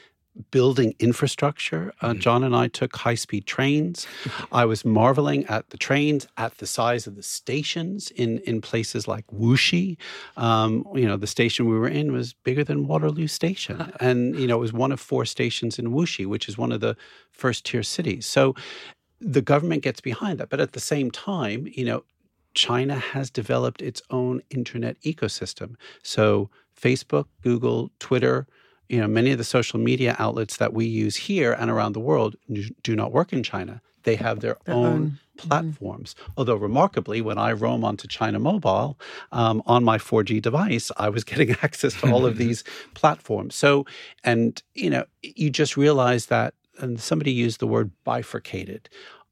building 0.51 0.95
infrastructure. 0.99 1.93
Uh, 2.01 2.15
John 2.15 2.45
and 2.45 2.55
I 2.55 2.69
took 2.69 2.97
high 2.97 3.17
speed 3.17 3.47
trains. 3.47 4.07
I 4.53 4.65
was 4.65 4.85
marveling 4.85 5.45
at 5.47 5.71
the 5.71 5.77
trains, 5.77 6.27
at 6.37 6.59
the 6.59 6.67
size 6.67 7.07
of 7.07 7.17
the 7.17 7.23
stations 7.23 8.11
in, 8.13 8.39
in 8.41 8.61
places 8.61 9.09
like 9.09 9.27
Wuxi. 9.29 9.97
Um, 10.37 10.87
you 10.95 11.07
know, 11.07 11.17
the 11.17 11.27
station 11.27 11.69
we 11.69 11.77
were 11.77 11.89
in 11.89 12.13
was 12.13 12.33
bigger 12.33 12.65
than 12.65 12.87
Waterloo 12.87 13.27
Station. 13.27 13.93
And, 14.01 14.39
you 14.39 14.47
know, 14.47 14.57
it 14.57 14.61
was 14.61 14.73
one 14.73 14.93
of 14.93 15.01
four 15.01 15.25
stations 15.27 15.79
in 15.79 15.89
Wuxi, 15.89 16.25
which 16.25 16.49
is 16.49 16.57
one 16.57 16.73
of 16.73 16.81
the 16.81 16.97
first 17.33 17.67
tier 17.67 17.83
cities. 17.83 18.25
So 18.25 18.55
the 19.21 19.43
government 19.43 19.83
gets 19.83 20.01
behind 20.01 20.39
that. 20.39 20.49
But 20.49 20.61
at 20.61 20.73
the 20.73 20.81
same 20.81 21.11
time, 21.11 21.69
you 21.71 21.85
know, 21.85 22.05
China 22.55 22.97
has 22.97 23.31
developed 23.31 23.83
its 23.83 24.03
own 24.11 24.43
internet 24.51 25.01
ecosystem. 25.03 25.77
So 26.03 26.51
Facebook, 26.81 27.27
Google, 27.43 27.91
Twitter, 27.99 28.47
you 28.89 29.01
know, 29.01 29.07
many 29.07 29.31
of 29.31 29.39
the 29.39 29.45
social 29.45 29.79
media 29.79 30.17
outlets 30.19 30.57
that 30.57 30.73
we 30.73 30.85
use 30.85 31.15
here 31.17 31.53
and 31.53 31.71
around 31.71 31.93
the 31.93 32.01
world 32.01 32.35
do 32.83 32.97
not 32.97 33.13
work 33.13 33.33
in 33.33 33.43
China. 33.43 33.81
They 34.03 34.17
have 34.17 34.41
their, 34.41 34.57
Their 34.65 34.75
own, 34.75 34.87
own. 34.87 35.19
platforms. 35.37 36.17
Although 36.37 36.57
remarkably, 36.57 37.21
when 37.21 37.39
I 37.39 37.53
roam 37.53 37.85
onto 37.85 38.09
China 38.09 38.39
Mobile 38.39 38.99
um, 39.31 39.63
on 39.67 39.85
my 39.85 39.99
4G 39.99 40.41
device, 40.43 40.91
I 40.97 41.09
was 41.11 41.23
getting 41.31 41.51
access 41.63 41.95
to 42.01 42.11
all 42.11 42.27
of 42.27 42.37
these 42.43 42.65
platforms. 42.95 43.55
So, 43.55 43.85
and 44.25 44.61
you 44.75 44.91
know, 44.91 45.05
you 45.23 45.51
just 45.51 45.77
realize 45.77 46.27
that, 46.27 46.55
and 46.79 46.99
somebody 46.99 47.31
used 47.31 47.61
the 47.61 47.67
word 47.67 47.91
bifurcated 48.05 48.89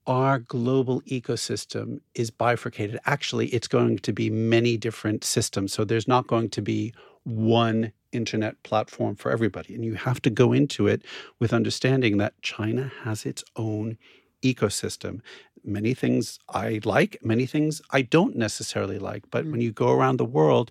our 0.09 0.39
global 0.39 1.03
ecosystem 1.03 2.01
is 2.15 2.31
bifurcated. 2.31 2.99
Actually, 3.05 3.49
it's 3.49 3.69
going 3.69 3.99
to 3.99 4.13
be 4.13 4.31
many 4.31 4.79
different 4.79 5.23
systems. 5.23 5.75
So 5.75 5.85
there's 5.85 6.09
not 6.09 6.27
going 6.27 6.49
to 6.51 6.63
be 6.63 6.95
one 7.25 7.93
internet 8.11 8.61
platform 8.63 9.15
for 9.17 9.31
everybody. 9.31 9.75
And 9.75 9.85
you 9.85 9.95
have 9.95 10.23
to 10.23 10.31
go 10.31 10.55
into 10.55 10.87
it 10.87 11.03
with 11.39 11.53
understanding 11.53 12.17
that 12.17 12.41
China 12.41 12.91
has 13.03 13.27
its 13.27 13.45
own 13.55 13.99
ecosystem. 14.43 15.21
Many 15.63 15.93
things 15.93 16.39
I 16.49 16.81
like, 16.85 17.19
many 17.23 17.45
things 17.45 17.83
I 17.91 18.01
don't 18.01 18.35
necessarily 18.35 18.99
like. 18.99 19.25
But 19.31 19.45
hmm. 19.45 19.53
when 19.53 19.61
you 19.61 19.73
go 19.73 19.93
around 19.93 20.17
the 20.17 20.25
world, 20.25 20.71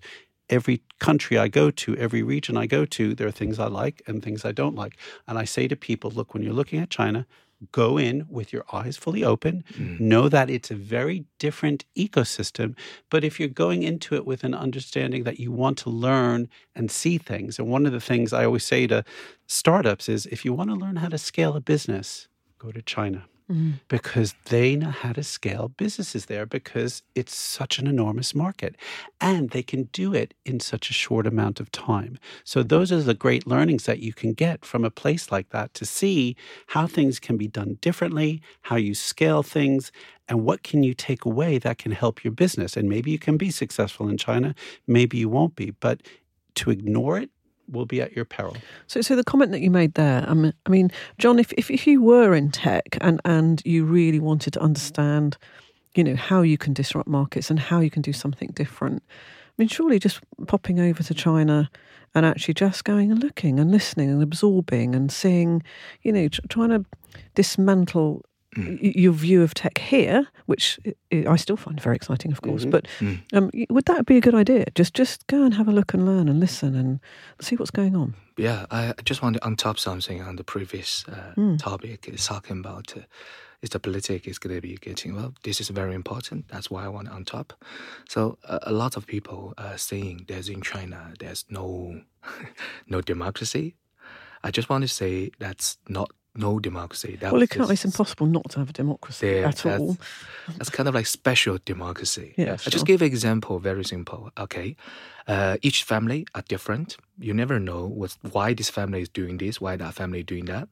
every 0.50 0.82
country 0.98 1.38
I 1.38 1.46
go 1.46 1.70
to, 1.70 1.96
every 1.96 2.24
region 2.24 2.56
I 2.56 2.66
go 2.66 2.84
to, 2.86 3.14
there 3.14 3.28
are 3.28 3.32
things 3.32 3.60
I 3.60 3.68
like 3.68 4.02
and 4.08 4.20
things 4.20 4.44
I 4.44 4.50
don't 4.50 4.74
like. 4.74 4.96
And 5.28 5.38
I 5.38 5.44
say 5.44 5.68
to 5.68 5.76
people, 5.76 6.10
look, 6.10 6.34
when 6.34 6.42
you're 6.42 6.52
looking 6.52 6.80
at 6.80 6.90
China, 6.90 7.24
go 7.72 7.98
in 7.98 8.26
with 8.28 8.52
your 8.52 8.64
eyes 8.72 8.96
fully 8.96 9.24
open. 9.24 9.64
Mm. 9.74 10.00
Know 10.00 10.28
that 10.28 10.50
it's 10.50 10.70
a 10.70 10.74
very 10.74 11.24
different 11.38 11.84
ecosystem. 11.96 12.76
But 13.10 13.24
if 13.24 13.38
you're 13.38 13.48
going 13.48 13.82
into 13.82 14.14
it 14.14 14.26
with 14.26 14.44
an 14.44 14.54
understanding 14.54 15.24
that 15.24 15.40
you 15.40 15.52
want 15.52 15.78
to 15.78 15.90
learn 15.90 16.48
and 16.74 16.90
see 16.90 17.18
things, 17.18 17.58
and 17.58 17.68
one 17.68 17.86
of 17.86 17.92
the 17.92 18.00
things 18.00 18.32
I 18.32 18.44
always 18.44 18.64
say 18.64 18.86
to 18.86 19.04
startups 19.46 20.08
is 20.08 20.26
if 20.26 20.44
you 20.44 20.52
want 20.52 20.70
to 20.70 20.76
learn 20.76 20.96
how 20.96 21.08
to 21.08 21.18
scale 21.18 21.56
a 21.56 21.60
business, 21.60 22.28
go 22.58 22.70
to 22.72 22.82
China 22.82 23.24
Mm. 23.50 23.80
because 23.88 24.34
they 24.44 24.76
know 24.76 24.90
how 24.90 25.14
to 25.14 25.22
scale 25.22 25.68
businesses 25.78 26.26
there 26.26 26.44
because 26.44 27.02
it's 27.14 27.34
such 27.34 27.78
an 27.78 27.86
enormous 27.86 28.34
market 28.34 28.76
and 29.22 29.48
they 29.50 29.62
can 29.62 29.84
do 29.84 30.12
it 30.12 30.34
in 30.44 30.60
such 30.60 30.90
a 30.90 30.92
short 30.92 31.26
amount 31.26 31.58
of 31.58 31.72
time. 31.72 32.18
So, 32.44 32.62
those 32.62 32.92
are 32.92 33.00
the 33.02 33.14
great 33.14 33.46
learnings 33.46 33.84
that 33.86 34.00
you 34.00 34.12
can 34.12 34.34
get 34.34 34.66
from 34.66 34.84
a 34.84 34.90
place 34.90 35.32
like 35.32 35.48
that 35.48 35.72
to 35.74 35.86
see 35.86 36.36
how 36.66 36.86
things 36.86 37.18
can 37.18 37.38
be 37.38 37.48
done 37.48 37.78
differently, 37.80 38.42
how 38.62 38.76
you 38.76 38.94
scale 38.94 39.42
things, 39.42 39.92
and 40.28 40.44
what 40.44 40.62
can 40.62 40.82
you 40.82 40.92
take 40.92 41.24
away 41.24 41.56
that 41.56 41.78
can 41.78 41.92
help 41.92 42.22
your 42.22 42.32
business. 42.32 42.76
And 42.76 42.86
maybe 42.86 43.10
you 43.10 43.18
can 43.18 43.38
be 43.38 43.50
successful 43.50 44.08
in 44.10 44.18
China, 44.18 44.54
maybe 44.86 45.16
you 45.16 45.30
won't 45.30 45.56
be, 45.56 45.70
but 45.70 46.02
to 46.56 46.70
ignore 46.70 47.18
it 47.18 47.30
will 47.70 47.86
be 47.86 48.00
at 48.00 48.14
your 48.14 48.24
peril. 48.24 48.56
So, 48.86 49.00
so 49.00 49.16
the 49.16 49.24
comment 49.24 49.52
that 49.52 49.60
you 49.60 49.70
made 49.70 49.94
there, 49.94 50.24
I 50.28 50.34
mean, 50.34 50.52
I 50.66 50.70
mean 50.70 50.90
John, 51.18 51.38
if, 51.38 51.52
if 51.52 51.70
if 51.70 51.86
you 51.86 52.02
were 52.02 52.34
in 52.34 52.50
tech 52.50 52.98
and 53.00 53.20
and 53.24 53.62
you 53.64 53.84
really 53.84 54.20
wanted 54.20 54.52
to 54.54 54.60
understand, 54.60 55.36
you 55.94 56.04
know, 56.04 56.16
how 56.16 56.42
you 56.42 56.58
can 56.58 56.72
disrupt 56.72 57.08
markets 57.08 57.50
and 57.50 57.58
how 57.58 57.80
you 57.80 57.90
can 57.90 58.02
do 58.02 58.12
something 58.12 58.50
different, 58.54 59.02
I 59.58 59.62
mean, 59.62 59.68
surely 59.68 59.98
just 59.98 60.20
popping 60.46 60.78
over 60.80 61.02
to 61.02 61.14
China 61.14 61.70
and 62.14 62.24
actually 62.24 62.54
just 62.54 62.84
going 62.84 63.10
and 63.10 63.22
looking 63.22 63.60
and 63.60 63.70
listening 63.70 64.10
and 64.10 64.22
absorbing 64.22 64.94
and 64.94 65.10
seeing, 65.12 65.62
you 66.02 66.12
know, 66.12 66.28
trying 66.48 66.70
to 66.70 66.84
dismantle 67.34 68.24
y- 68.56 68.78
your 68.96 69.12
view 69.12 69.42
of 69.42 69.52
tech 69.54 69.78
here, 69.78 70.26
which 70.46 70.78
i- 71.12 71.36
still 71.36 71.56
find 71.56 71.80
very 71.80 71.96
exciting, 71.96 72.32
of 72.32 72.40
course. 72.40 72.64
But 72.64 72.86
um, 73.32 73.50
would 73.70 73.84
that 73.86 74.06
be 74.06 74.16
a 74.16 74.20
good 74.20 74.34
idea? 74.34 74.64
Just 74.74 74.94
just 74.94 75.26
go 75.26 75.44
and 75.44 75.54
have 75.54 75.68
a 75.68 75.72
look 75.72 75.94
and 75.94 76.04
learn 76.06 76.28
and 76.28 76.40
listen 76.40 76.74
and 76.74 77.00
see 77.40 77.56
what's 77.56 77.70
going 77.72 77.96
on. 77.96 78.14
Yeah, 78.36 78.66
I 78.70 78.94
just 79.04 79.22
want 79.22 79.36
to 79.36 79.44
on 79.46 79.56
top 79.56 79.78
something 79.78 80.22
on 80.22 80.36
the 80.36 80.44
previous 80.44 81.04
uh, 81.08 81.32
Hmm. 81.34 81.56
topic. 81.56 82.08
Is 82.08 82.26
talking 82.26 82.60
about 82.64 82.96
uh, 82.96 83.00
is 83.62 83.70
the 83.70 83.78
politics 83.80 84.26
is 84.26 84.38
going 84.38 84.54
to 84.56 84.62
be 84.62 84.76
getting 84.76 85.16
well. 85.16 85.32
This 85.42 85.60
is 85.60 85.68
very 85.70 85.94
important. 85.94 86.46
That's 86.48 86.70
why 86.70 86.84
I 86.84 86.88
want 86.88 87.08
on 87.08 87.24
top. 87.24 87.52
So 88.08 88.38
uh, 88.48 88.58
a 88.62 88.72
lot 88.72 88.96
of 88.96 89.04
people 89.06 89.52
are 89.58 89.76
saying 89.78 90.24
there's 90.28 90.48
in 90.48 90.60
China 90.62 91.12
there's 91.18 91.44
no 91.50 92.00
no 92.86 93.00
democracy. 93.00 93.74
I 94.44 94.50
just 94.52 94.68
want 94.70 94.82
to 94.82 94.88
say 94.88 95.30
that's 95.40 95.78
not 95.88 96.10
no 96.38 96.58
democracy. 96.58 97.16
That 97.20 97.32
Well, 97.32 97.42
it 97.42 97.50
can't, 97.50 97.70
it's 97.70 97.84
impossible 97.84 98.26
not 98.26 98.48
to 98.50 98.60
have 98.60 98.70
a 98.70 98.72
democracy 98.72 99.38
at 99.38 99.56
that's- 99.56 99.80
all. 99.80 99.96
That's 100.56 100.70
kind 100.70 100.88
of 100.88 100.94
like 100.94 101.06
special 101.06 101.58
democracy. 101.64 102.34
Yeah, 102.38 102.52
I 102.54 102.70
just 102.70 102.86
give 102.86 103.02
an 103.02 103.06
example, 103.08 103.58
very 103.58 103.84
simple. 103.84 104.30
Okay, 104.38 104.76
uh, 105.26 105.56
each 105.62 105.84
family 105.84 106.26
are 106.34 106.42
different. 106.48 106.96
You 107.18 107.34
never 107.34 107.58
know 107.60 107.86
what's, 107.86 108.16
why 108.32 108.54
this 108.54 108.70
family 108.70 109.02
is 109.02 109.08
doing 109.10 109.38
this, 109.38 109.60
why 109.60 109.76
that 109.76 109.92
family 109.94 110.20
is 110.20 110.24
doing 110.26 110.46
that, 110.46 110.68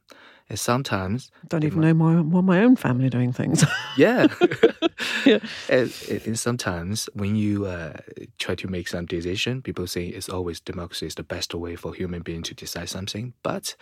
and 0.48 0.58
sometimes 0.58 1.30
Don't 1.48 1.64
even 1.64 1.80
know 1.80 1.94
my 1.94 2.20
well, 2.20 2.42
my 2.42 2.62
own 2.62 2.76
family 2.76 3.08
doing 3.10 3.32
things. 3.32 3.64
yeah. 3.96 4.26
Yeah. 5.26 5.40
and, 5.68 5.92
and- 6.08 6.22
and 6.26 6.38
sometimes 6.38 7.08
when 7.14 7.34
you 7.36 7.66
uh, 7.66 7.94
try 8.38 8.54
to 8.54 8.68
make 8.68 8.86
some 8.88 9.06
decision, 9.06 9.60
people 9.60 9.86
say 9.88 10.06
it's 10.06 10.28
always 10.28 10.60
democracy 10.60 11.06
is 11.06 11.16
the 11.16 11.22
best 11.24 11.52
way 11.54 11.74
for 11.76 11.92
human 11.94 12.22
being 12.22 12.42
to 12.44 12.54
decide 12.54 12.88
something. 12.88 13.34
But 13.42 13.74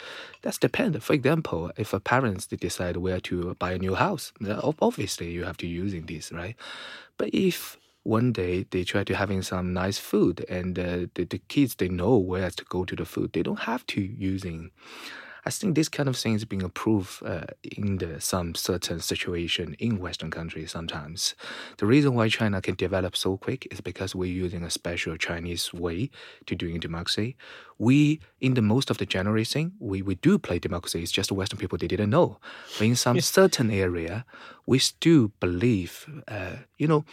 that's 0.43 0.59
depend. 0.59 1.03
For 1.03 1.13
example, 1.13 1.71
if 1.77 1.93
a 1.93 2.01
parents 2.01 2.47
they 2.47 2.57
decide 2.57 2.97
where 2.97 3.21
to 3.21 3.55
buy 3.57 3.73
a 3.73 3.79
new 3.79 3.95
house, 3.95 4.33
obviously 4.81 5.31
you 5.33 5.45
have 5.45 5.59
to 5.59 5.67
using 5.67 6.07
this, 6.07 6.33
right? 6.33 6.57
But 7.19 7.29
if 7.35 7.77
one 8.05 8.33
day 8.33 8.67
they 8.71 8.85
try 8.85 9.05
to 9.05 9.15
having 9.15 9.43
some 9.43 9.73
nice 9.73 9.99
food, 9.99 10.45
and 10.49 10.79
uh, 10.79 11.07
the, 11.15 11.25
the 11.29 11.41
kids 11.49 11.75
they 11.77 11.89
know 11.89 12.17
where 12.17 12.51
to 12.51 12.65
go 12.69 12.85
to 12.85 12.97
the 12.97 13.05
food. 13.05 13.33
They 13.33 13.43
don't 13.43 13.61
have 13.61 13.87
to 13.89 14.01
using 14.01 14.71
I 15.47 15.51
think 15.51 15.75
this 15.75 15.91
kind 15.91 16.09
of 16.09 16.17
thing 16.17 16.35
is 16.35 16.45
being 16.45 16.63
approved 16.63 17.23
uh, 17.23 17.45
in 17.63 17.99
the, 17.99 18.21
some 18.21 18.55
certain 18.55 19.01
situation 19.01 19.77
in 19.79 19.99
Western 19.99 20.31
countries 20.31 20.71
sometimes. 20.71 21.35
The 21.77 21.87
reason 21.87 22.15
why 22.15 22.29
China 22.29 22.63
can 22.63 22.77
develop 22.77 23.15
so 23.15 23.37
quick 23.37 23.69
is 23.71 23.81
because 23.81 24.15
we're 24.15 24.33
using 24.33 24.63
a 24.63 24.71
special 24.71 25.17
Chinese 25.17 25.73
way 25.75 26.11
to 26.47 26.55
doing 26.55 26.81
democracy. 26.81 27.37
We, 27.79 28.21
in 28.41 28.55
the 28.55 28.63
most 28.63 28.91
of 28.91 28.99
the 28.99 29.07
generation, 29.07 29.73
we, 29.79 30.01
we 30.01 30.15
do 30.15 30.39
play 30.39 30.59
democracy. 30.59 31.03
It's 31.03 31.13
just 31.13 31.29
the 31.29 31.35
Western 31.35 31.59
people, 31.59 31.77
they 31.77 31.89
didn't 31.89 32.11
know. 32.11 32.39
But 32.79 32.87
in 32.87 32.97
some 32.97 33.21
certain 33.21 33.71
area, 33.71 34.25
we 34.67 34.79
still 34.79 35.33
believe, 35.41 36.09
uh, 36.27 36.57
you 36.79 36.89
know, 36.89 37.05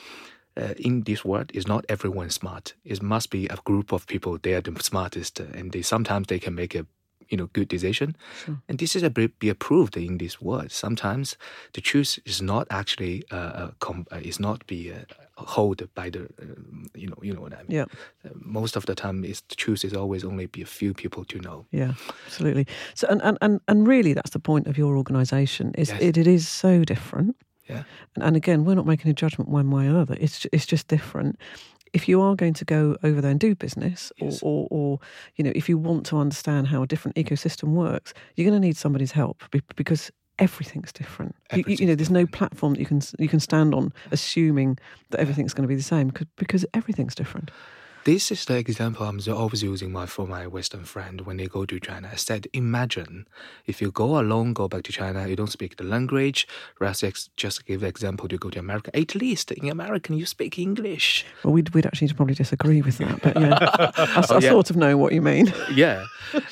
uh, 0.55 0.73
in 0.77 1.03
this 1.03 1.23
world 1.23 1.51
is 1.53 1.67
not 1.67 1.85
everyone 1.89 2.29
smart. 2.29 2.75
It 2.83 3.01
must 3.01 3.29
be 3.29 3.47
a 3.47 3.57
group 3.63 3.91
of 3.91 4.05
people. 4.07 4.37
They 4.37 4.53
are 4.53 4.61
the 4.61 4.75
smartest, 4.81 5.39
and 5.39 5.71
they 5.71 5.81
sometimes 5.81 6.27
they 6.27 6.39
can 6.39 6.55
make 6.55 6.75
a 6.75 6.85
you 7.31 7.37
know 7.37 7.49
good 7.53 7.67
decision. 7.67 8.15
Sure. 8.45 8.61
And 8.67 8.77
this 8.77 8.95
is 8.95 9.03
a 9.03 9.09
be 9.09 9.49
approved 9.49 9.97
in 9.97 10.17
this 10.17 10.41
world. 10.41 10.71
Sometimes 10.71 11.37
the 11.73 11.81
truth 11.81 12.19
is 12.25 12.41
not 12.41 12.67
actually 12.69 13.23
uh, 13.31 13.69
com- 13.79 14.05
uh, 14.11 14.19
is 14.21 14.39
not 14.39 14.67
be 14.67 14.91
uh, 14.91 15.43
held 15.55 15.81
by 15.95 16.09
the 16.09 16.23
uh, 16.23 16.45
you 16.93 17.07
know 17.07 17.17
you 17.21 17.33
know 17.33 17.41
what 17.41 17.53
I 17.53 17.63
mean. 17.63 17.67
Yeah. 17.69 17.85
Uh, 18.25 18.29
most 18.35 18.75
of 18.75 18.85
the 18.85 18.95
time, 18.95 19.23
is 19.23 19.41
the 19.49 19.55
truth 19.55 19.83
is 19.85 19.93
always 19.93 20.23
only 20.23 20.45
be 20.45 20.61
a 20.61 20.65
few 20.65 20.93
people 20.93 21.25
to 21.25 21.39
know. 21.39 21.65
Yeah, 21.71 21.93
absolutely. 22.25 22.67
So 22.93 23.07
and 23.09 23.21
and 23.23 23.37
and, 23.41 23.61
and 23.67 23.87
really, 23.87 24.13
that's 24.13 24.31
the 24.31 24.39
point 24.39 24.67
of 24.67 24.77
your 24.77 24.97
organisation. 24.97 25.73
Is 25.77 25.89
yes. 25.89 26.01
it, 26.01 26.17
it 26.17 26.27
is 26.27 26.47
so 26.47 26.83
different. 26.83 27.35
Yeah. 27.69 27.83
And, 28.15 28.23
and, 28.25 28.35
again, 28.35 28.65
we're 28.65 28.75
not 28.75 28.85
making 28.85 29.11
a 29.11 29.13
judgment 29.13 29.49
one 29.49 29.71
way 29.71 29.87
or 29.87 29.97
other. 29.97 30.17
It's 30.19 30.45
it's 30.51 30.65
just 30.65 30.89
different 30.89 31.39
if 31.93 32.07
you 32.07 32.21
are 32.21 32.35
going 32.35 32.53
to 32.53 32.65
go 32.65 32.95
over 33.03 33.21
there 33.21 33.31
and 33.31 33.39
do 33.39 33.55
business, 33.55 34.11
yes. 34.17 34.39
or, 34.41 34.67
or, 34.71 34.91
or, 34.91 34.99
you 35.35 35.43
know, 35.43 35.51
if 35.55 35.67
you 35.67 35.77
want 35.77 36.05
to 36.07 36.17
understand 36.17 36.67
how 36.67 36.83
a 36.83 36.87
different 36.87 37.17
ecosystem 37.17 37.69
works, 37.69 38.13
you're 38.35 38.49
going 38.49 38.59
to 38.59 38.65
need 38.65 38.77
somebody's 38.77 39.11
help 39.11 39.43
because 39.75 40.11
everything's 40.39 40.91
different. 40.91 41.35
Everything's 41.49 41.79
you, 41.79 41.85
you, 41.85 41.91
know, 41.91 41.95
there's 41.95 42.09
no 42.09 42.25
platform 42.25 42.73
that 42.73 42.79
you 42.79 42.85
can 42.85 43.01
you 43.19 43.27
can 43.27 43.39
stand 43.39 43.73
on, 43.73 43.93
assuming 44.11 44.77
that 45.09 45.19
everything's 45.19 45.53
going 45.53 45.63
to 45.63 45.67
be 45.67 45.75
the 45.75 45.83
same 45.83 46.11
because 46.37 46.65
everything's 46.73 47.15
different. 47.15 47.51
This 48.03 48.31
is 48.31 48.45
the 48.45 48.57
example 48.57 49.05
I'm 49.05 49.19
always 49.31 49.61
using 49.61 49.91
my, 49.91 50.07
for 50.07 50.25
my 50.25 50.47
Western 50.47 50.85
friend 50.85 51.21
when 51.21 51.37
they 51.37 51.45
go 51.45 51.65
to 51.65 51.79
China. 51.79 52.09
I 52.11 52.15
said, 52.15 52.47
imagine 52.51 53.27
if 53.67 53.79
you 53.79 53.91
go 53.91 54.19
alone, 54.19 54.53
go 54.53 54.67
back 54.67 54.81
to 54.85 54.91
China, 54.91 55.27
you 55.27 55.35
don't 55.35 55.51
speak 55.51 55.77
the 55.77 55.83
language. 55.83 56.47
Rather, 56.79 57.11
just 57.37 57.63
give 57.67 57.83
example 57.83 58.27
to 58.29 58.39
go 58.39 58.49
to 58.49 58.57
America. 58.57 58.89
At 58.97 59.13
least 59.13 59.51
in 59.51 59.69
American, 59.69 60.17
you 60.17 60.25
speak 60.25 60.57
English. 60.57 61.27
Well, 61.43 61.53
we'd, 61.53 61.69
we'd 61.75 61.85
actually 61.85 62.11
probably 62.13 62.33
disagree 62.33 62.81
with 62.81 62.97
that, 62.97 63.21
but 63.21 63.39
yeah, 63.39 63.57
I, 63.95 64.25
I 64.29 64.39
yeah. 64.39 64.49
sort 64.49 64.71
of 64.71 64.77
know 64.77 64.97
what 64.97 65.13
you 65.13 65.21
mean. 65.21 65.53
yeah, 65.71 66.05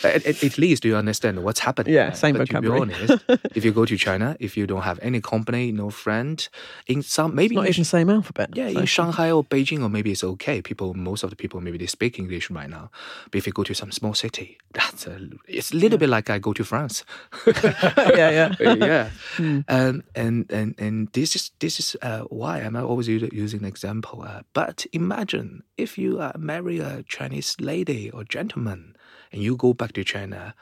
at, 0.03 0.27
at, 0.27 0.57
least 0.59 0.85
you 0.85 0.95
understand 0.95 1.43
what's 1.43 1.61
happening. 1.61 1.95
Yeah, 1.95 2.11
same 2.11 2.35
but 2.35 2.47
vocabulary. 2.47 2.81
To 2.81 2.85
be 2.85 2.93
honest, 2.93 3.45
if 3.55 3.65
you 3.65 3.71
go 3.71 3.85
to 3.85 3.97
China, 3.97 4.37
if 4.39 4.55
you 4.55 4.67
don't 4.67 4.83
have 4.83 4.99
any 5.01 5.19
company, 5.19 5.71
no 5.71 5.89
friend, 5.89 6.47
in 6.85 7.01
some 7.01 7.33
maybe 7.33 7.55
it's 7.55 7.61
not 7.61 7.69
even 7.69 7.81
the 7.81 7.85
same 7.85 8.09
alphabet. 8.11 8.51
Yeah, 8.53 8.71
so. 8.71 8.79
in 8.81 8.85
Shanghai 8.85 9.31
or 9.31 9.43
Beijing, 9.43 9.81
or 9.81 9.89
maybe 9.89 10.11
it's 10.11 10.23
okay. 10.23 10.61
People, 10.61 10.93
most 10.93 11.23
of 11.23 11.31
the 11.31 11.38
people 11.39 11.61
maybe 11.61 11.77
they 11.77 11.87
speak 11.87 12.19
English 12.19 12.51
right 12.51 12.69
now. 12.69 12.91
But 13.31 13.39
if 13.39 13.47
you 13.47 13.53
go 13.53 13.63
to 13.63 13.73
some 13.73 13.91
small 13.91 14.13
city, 14.13 14.57
that's 14.73 15.07
a, 15.07 15.29
it's 15.47 15.71
a 15.71 15.75
little 15.75 15.97
yeah. 15.97 15.97
bit 15.97 16.09
like 16.09 16.29
I 16.29 16.37
go 16.39 16.53
to 16.53 16.63
France. 16.63 17.03
yeah, 17.47 18.29
yeah, 18.29 18.55
yeah. 18.59 19.09
Mm. 19.37 19.63
And 19.67 20.03
and 20.15 20.51
and 20.51 20.75
and 20.77 21.07
this 21.13 21.35
is 21.35 21.51
this 21.59 21.79
is 21.79 21.95
uh, 22.01 22.21
why 22.29 22.59
I'm 22.59 22.75
always 22.75 23.07
using 23.07 23.61
an 23.61 23.65
example. 23.65 24.21
Uh, 24.21 24.41
but 24.53 24.85
imagine 24.93 25.63
if 25.77 25.97
you 25.97 26.19
uh, 26.19 26.33
marry 26.37 26.79
a 26.79 27.03
Chinese 27.03 27.55
lady 27.59 28.11
or 28.11 28.23
gentleman, 28.23 28.95
and 29.31 29.41
you 29.41 29.55
go 29.55 29.73
back 29.73 29.93
to 29.93 30.03
China, 30.03 30.53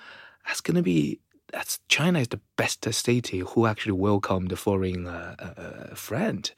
that's 0.45 0.61
gonna 0.61 0.83
be 0.83 1.19
that's 1.51 1.79
China 1.87 2.19
is 2.19 2.27
the 2.27 2.41
best 2.55 2.93
city 2.93 3.39
who 3.39 3.65
actually 3.65 3.93
welcome 3.93 4.47
the 4.47 4.55
foreign 4.55 5.07
uh, 5.07 5.35
uh, 5.39 5.61
uh 5.61 5.95
friend. 5.95 6.51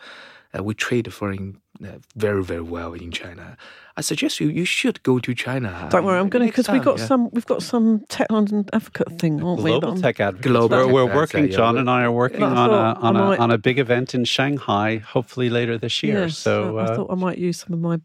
Uh, 0.57 0.63
we 0.63 0.73
trade 0.73 1.11
foreign 1.13 1.61
uh, 1.83 1.99
very 2.15 2.43
very 2.43 2.61
well 2.61 2.93
in 2.93 3.11
China. 3.11 3.55
I 3.95 4.01
suggest 4.01 4.39
you 4.39 4.47
you 4.49 4.65
should 4.65 5.03
go 5.03 5.19
to 5.19 5.35
China. 5.35 5.87
Don't 5.91 6.03
worry, 6.03 6.19
I'm 6.19 6.29
going 6.29 6.45
to 6.45 6.51
because 6.51 6.69
we've 6.69 6.83
got 6.83 6.97
yeah. 6.97 7.05
some 7.05 7.29
we've 7.31 7.45
got 7.45 7.61
some 7.61 8.03
Tech 8.09 8.31
London 8.31 8.65
Advocate 8.73 9.19
thing, 9.19 9.43
aren't 9.43 9.61
Global 9.61 9.93
we? 9.93 10.01
Tech 10.01 10.19
Advocate. 10.19 10.51
Global. 10.51 10.87
We're, 10.87 11.05
we're 11.05 11.15
working. 11.15 11.49
John 11.49 11.77
and 11.77 11.89
I 11.89 12.03
are 12.03 12.11
working 12.11 12.43
on 12.43 12.69
a 12.69 12.99
on 12.99 13.15
a 13.15 13.37
on 13.37 13.51
a 13.51 13.57
big 13.57 13.77
event 13.77 14.15
in 14.15 14.25
Shanghai, 14.25 14.97
hopefully 14.97 15.49
later 15.49 15.77
this 15.77 16.01
year. 16.01 16.23
Yes, 16.23 16.37
so 16.37 16.79
uh, 16.79 16.83
I 16.83 16.95
thought 16.95 17.11
I 17.11 17.15
might 17.15 17.37
use 17.37 17.59
some 17.59 17.73
of 17.73 17.79
my 17.79 17.99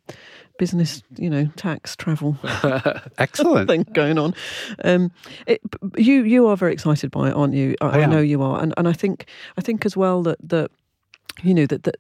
business, 0.59 1.03
you 1.17 1.31
know, 1.31 1.47
tax 1.57 1.97
travel. 1.97 2.37
Excellent 3.19 3.69
thing 3.69 3.87
going 3.93 4.19
on. 4.19 4.35
Um, 4.85 5.11
it, 5.47 5.61
you 5.97 6.23
you 6.23 6.47
are 6.47 6.57
very 6.57 6.73
excited 6.73 7.11
by 7.11 7.29
it, 7.29 7.35
aren't 7.35 7.55
you? 7.55 7.77
I, 7.81 7.87
I, 7.87 8.03
I 8.03 8.07
know 8.07 8.21
you 8.21 8.43
are, 8.43 8.63
and 8.63 8.75
and 8.77 8.87
I 8.87 8.93
think 8.93 9.29
I 9.57 9.61
think 9.61 9.87
as 9.87 9.97
well 9.97 10.23
that 10.25 10.39
that 10.49 10.71
you 11.43 11.55
know 11.55 11.67
that 11.67 11.83
that 11.85 11.97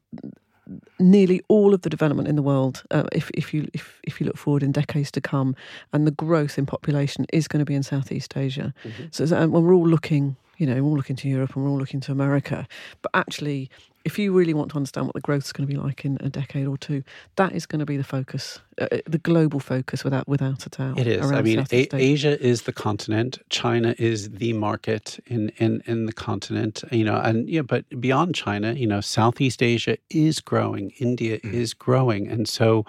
nearly 0.98 1.42
all 1.48 1.74
of 1.74 1.82
the 1.82 1.90
development 1.90 2.28
in 2.28 2.36
the 2.36 2.42
world, 2.42 2.82
uh, 2.90 3.04
if, 3.12 3.30
if 3.34 3.52
you 3.52 3.68
if, 3.72 4.00
if 4.02 4.20
you 4.20 4.26
look 4.26 4.36
forward 4.36 4.62
in 4.62 4.72
decades 4.72 5.10
to 5.12 5.20
come, 5.20 5.54
and 5.92 6.06
the 6.06 6.10
growth 6.10 6.58
in 6.58 6.66
population 6.66 7.26
is 7.32 7.48
going 7.48 7.60
to 7.60 7.64
be 7.64 7.74
in 7.74 7.82
Southeast 7.82 8.36
Asia. 8.36 8.72
Mm-hmm. 8.84 9.04
So, 9.10 9.26
so 9.26 9.48
when 9.48 9.64
we're 9.64 9.74
all 9.74 9.88
looking, 9.88 10.36
you 10.58 10.66
know, 10.66 10.82
we're 10.82 10.88
all 10.88 10.96
looking 10.96 11.16
to 11.16 11.28
Europe 11.28 11.54
and 11.54 11.64
we're 11.64 11.70
all 11.70 11.78
looking 11.78 12.00
to 12.00 12.12
America, 12.12 12.66
but 13.02 13.10
actually 13.14 13.70
if 14.04 14.18
you 14.18 14.32
really 14.32 14.52
want 14.52 14.70
to 14.70 14.76
understand 14.76 15.06
what 15.06 15.14
the 15.14 15.20
growth 15.20 15.46
is 15.46 15.52
going 15.52 15.66
to 15.66 15.72
be 15.72 15.80
like 15.80 16.04
in 16.04 16.18
a 16.20 16.28
decade 16.28 16.66
or 16.66 16.76
two, 16.76 17.02
that 17.36 17.52
is 17.52 17.64
going 17.64 17.80
to 17.80 17.86
be 17.86 17.96
the 17.96 18.04
focus, 18.04 18.60
uh, 18.80 18.86
uh 18.92 18.98
the 19.06 19.18
global 19.18 19.60
focus, 19.60 20.04
without 20.04 20.28
without 20.28 20.66
a 20.66 20.68
doubt. 20.68 20.98
It 20.98 21.06
is. 21.06 21.32
I 21.32 21.40
mean, 21.40 21.64
a- 21.72 21.88
Asia 21.94 22.38
is 22.40 22.62
the 22.62 22.72
continent. 22.72 23.38
China 23.48 23.94
is 23.98 24.30
the 24.30 24.52
market 24.52 25.18
in, 25.26 25.48
in 25.56 25.82
in 25.86 26.04
the 26.04 26.12
continent. 26.12 26.84
You 26.92 27.04
know, 27.04 27.16
and 27.16 27.48
yeah, 27.48 27.62
but 27.62 27.84
beyond 27.98 28.34
China, 28.34 28.74
you 28.74 28.86
know, 28.86 29.00
Southeast 29.00 29.62
Asia 29.62 29.96
is 30.10 30.40
growing. 30.40 30.90
India 30.98 31.38
mm. 31.40 31.52
is 31.52 31.72
growing, 31.72 32.28
and 32.28 32.46
so, 32.46 32.84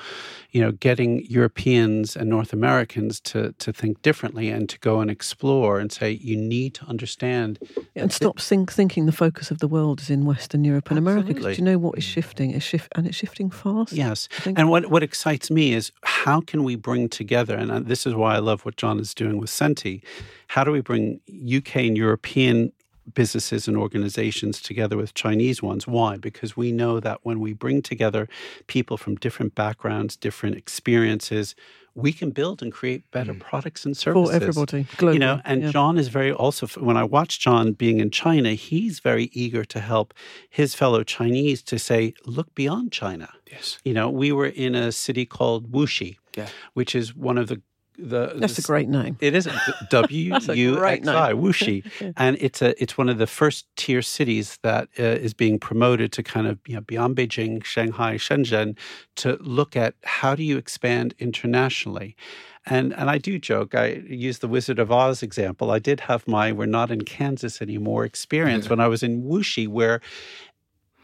you 0.52 0.60
know, 0.60 0.74
getting 0.74 1.26
Europeans 1.28 2.18
and 2.18 2.30
North 2.30 2.52
Americans 2.52 3.22
to 3.22 3.54
to 3.54 3.72
think 3.72 4.02
differently 4.02 4.50
and 4.50 4.68
to 4.68 4.78
go 4.80 5.00
and 5.00 5.10
explore 5.10 5.80
and 5.80 5.92
say 5.92 6.12
you 6.12 6.36
need 6.36 6.74
to 6.74 6.86
understand 6.86 7.60
and 7.96 8.12
stop 8.12 8.40
think, 8.40 8.72
thinking 8.72 9.06
the 9.06 9.14
focus 9.14 9.50
of 9.50 9.60
the 9.60 9.68
world 9.68 10.02
is 10.02 10.10
in 10.10 10.26
Western 10.26 10.66
Europe 10.66 10.90
and 10.90 11.05
America 11.08 11.34
because 11.34 11.58
you 11.58 11.64
know 11.64 11.78
what 11.78 11.98
is 11.98 12.04
shifting? 12.04 12.52
It's 12.52 12.66
shift 12.66 12.92
and 12.96 13.08
it's 13.08 13.18
shifting 13.18 13.50
fast. 13.50 13.94
Yes, 13.94 14.28
and 14.46 14.70
what 14.70 14.90
what 14.90 15.04
excites 15.04 15.50
me 15.52 15.74
is 15.74 15.92
how 16.04 16.42
can 16.42 16.64
we 16.64 16.76
bring 16.76 17.10
together, 17.10 17.56
and 17.56 17.72
uh, 17.72 17.80
this 17.80 18.06
is 18.06 18.14
why 18.14 18.36
I 18.36 18.40
love 18.40 18.66
what 18.66 18.78
John 18.78 19.00
is 19.00 19.14
doing 19.14 19.38
with 19.38 19.50
CENTI. 19.50 20.02
How 20.48 20.64
do 20.64 20.72
we 20.72 20.82
bring 20.82 21.20
UK 21.30 21.78
and 21.78 21.98
European 21.98 22.72
businesses 23.14 23.68
and 23.68 23.78
organizations 23.78 24.62
together 24.62 24.98
with 24.98 25.14
Chinese 25.14 25.62
ones. 25.62 25.88
Why? 25.88 26.18
Because 26.18 26.58
we 26.58 26.72
know 26.72 27.00
that 27.00 27.20
when 27.24 27.40
we 27.40 27.54
bring 27.54 27.82
together 27.82 28.28
people 28.68 28.98
from 28.98 29.16
different 29.16 29.54
backgrounds, 29.54 30.16
different 30.16 30.56
experiences, 30.56 31.56
we 31.96 32.12
can 32.12 32.30
build 32.32 32.62
and 32.62 32.72
create 32.72 33.10
better 33.12 33.34
mm. 33.34 33.40
products 33.40 33.86
and 33.86 33.96
services 33.96 34.30
for 34.30 34.36
everybody. 34.36 34.84
Globally, 34.98 35.14
you 35.14 35.20
know, 35.20 35.42
and 35.46 35.64
yeah. 35.64 35.72
John 35.72 35.98
is 35.98 36.10
very 36.10 36.32
also 36.32 36.68
when 36.80 36.98
I 36.98 37.04
watch 37.06 37.40
John 37.40 37.72
being 37.72 38.00
in 38.02 38.12
China, 38.12 38.52
he's 38.52 39.00
very 39.00 39.30
eager 39.32 39.64
to 39.66 39.80
help 39.80 40.14
his 40.50 40.76
fellow 40.76 41.04
Chinese 41.04 41.64
to 41.64 41.80
say, 41.80 42.14
look 42.26 42.54
beyond 42.54 42.92
China. 42.92 43.30
Yes, 43.50 43.80
you 43.86 43.94
know, 43.94 44.10
we 44.10 44.32
were 44.34 44.48
in 44.48 44.76
a 44.76 44.92
city 44.92 45.26
called 45.26 45.72
Wuxi, 45.72 46.18
yeah. 46.36 46.48
which 46.74 46.94
is 46.94 47.16
one 47.16 47.38
of 47.38 47.48
the 47.48 47.62
the, 47.98 48.34
that's 48.36 48.56
the, 48.56 48.62
a 48.62 48.66
great 48.66 48.90
name. 48.90 49.18
It 49.20 49.36
is 49.36 49.48
W 49.90 50.36
U 50.36 50.86
X 50.86 51.08
I 51.08 51.34
Wuxi, 51.34 52.14
and 52.18 52.38
it's 52.40 52.62
a 52.62 52.82
it's 52.82 52.98
one 52.98 53.10
of 53.10 53.18
the 53.18 53.28
first 53.28 53.68
tier 53.76 54.02
cities 54.02 54.60
that 54.64 54.90
uh, 55.00 55.04
is 55.04 55.34
being 55.34 55.60
promoted 55.60 56.12
to 56.14 56.24
kind 56.24 56.48
of 56.48 56.60
you 56.68 56.76
know 56.76 56.82
beyond 56.82 57.16
Beijing, 57.16 57.64
Shanghai, 57.64 58.16
Shenzhen, 58.16 58.78
to 59.18 59.38
look 59.42 59.76
at 59.76 59.96
how 60.04 60.36
do 60.36 60.44
you 60.44 60.58
expand 60.58 61.14
internationally. 61.20 62.16
And 62.66 62.94
and 62.94 63.10
I 63.10 63.18
do 63.18 63.38
joke. 63.38 63.76
I 63.76 64.04
use 64.08 64.40
the 64.40 64.48
Wizard 64.48 64.80
of 64.80 64.92
Oz 64.92 65.22
example. 65.22 65.72
I 65.72 65.80
did 65.80 66.02
have 66.02 66.28
my 66.28 66.52
"We're 66.52 66.66
not 66.66 66.92
in 66.92 67.04
Kansas 67.04 67.62
anymore" 67.62 68.06
experience 68.06 68.70
when 68.70 68.80
I 68.80 68.88
was 68.88 69.04
in 69.04 69.24
Wuxi, 69.24 69.68
where 69.68 70.02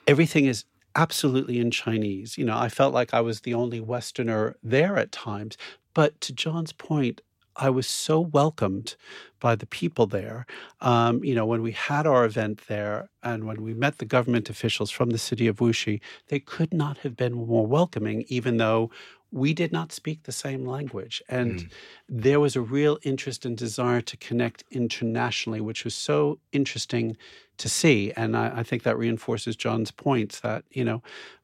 everything 0.08 0.46
is 0.46 0.66
absolutely 0.96 1.60
in 1.60 1.72
Chinese. 1.72 2.38
You 2.38 2.46
know, 2.46 2.58
I 2.58 2.70
felt 2.70 2.94
like 2.94 3.14
I 3.14 3.22
was 3.22 3.42
the 3.42 3.54
only 3.54 3.80
Westerner 3.80 4.56
there 4.64 4.98
at 4.98 5.12
times, 5.12 5.58
but 5.94 6.20
to 6.22 6.34
John's 6.34 6.74
point, 6.74 7.22
I 7.56 7.70
was 7.70 7.86
so 7.86 8.20
welcomed 8.20 8.96
by 9.40 9.56
the 9.56 9.66
people 9.66 10.08
there. 10.08 10.46
Um, 10.80 11.24
you 11.24 11.36
know, 11.36 11.46
when 11.46 11.62
we 11.62 11.74
had 11.74 12.08
our 12.08 12.24
event 12.24 12.62
there 12.68 13.10
and 13.24 13.46
when 13.46 13.62
we 13.62 13.74
met 13.74 13.98
the 13.98 14.06
government 14.06 14.50
officials 14.50 14.90
from 14.90 15.10
the 15.10 15.18
city 15.18 15.48
of 15.48 15.58
Wuxi, 15.58 16.00
they 16.28 16.40
could 16.40 16.74
not 16.74 17.00
have 17.00 17.18
been 17.18 17.34
more 17.34 17.68
welcoming, 17.68 18.24
even 18.30 18.58
though 18.58 18.90
we 19.32 19.54
did 19.54 19.72
not 19.72 19.92
speak 19.92 20.24
the 20.24 20.32
same 20.32 20.66
language. 20.66 21.22
And 21.30 21.60
mm. 21.60 21.70
there 22.10 22.40
was 22.40 22.56
a 22.56 22.62
real 22.62 22.98
interest 23.04 23.46
and 23.46 23.58
desire 23.58 24.02
to 24.02 24.18
connect 24.18 24.64
internationally, 24.72 25.62
which 25.62 25.84
was 25.84 25.96
so 25.96 26.40
interesting 26.52 27.16
to 27.58 27.70
see. 27.70 28.12
And 28.16 28.36
I, 28.36 28.60
I, 28.60 28.64
think 28.64 28.84
that 28.84 28.98
reinforces 28.98 29.56
John's 29.56 29.92
points 29.92 30.40
that, 30.42 30.64
you 30.72 30.84
know, 30.84 31.02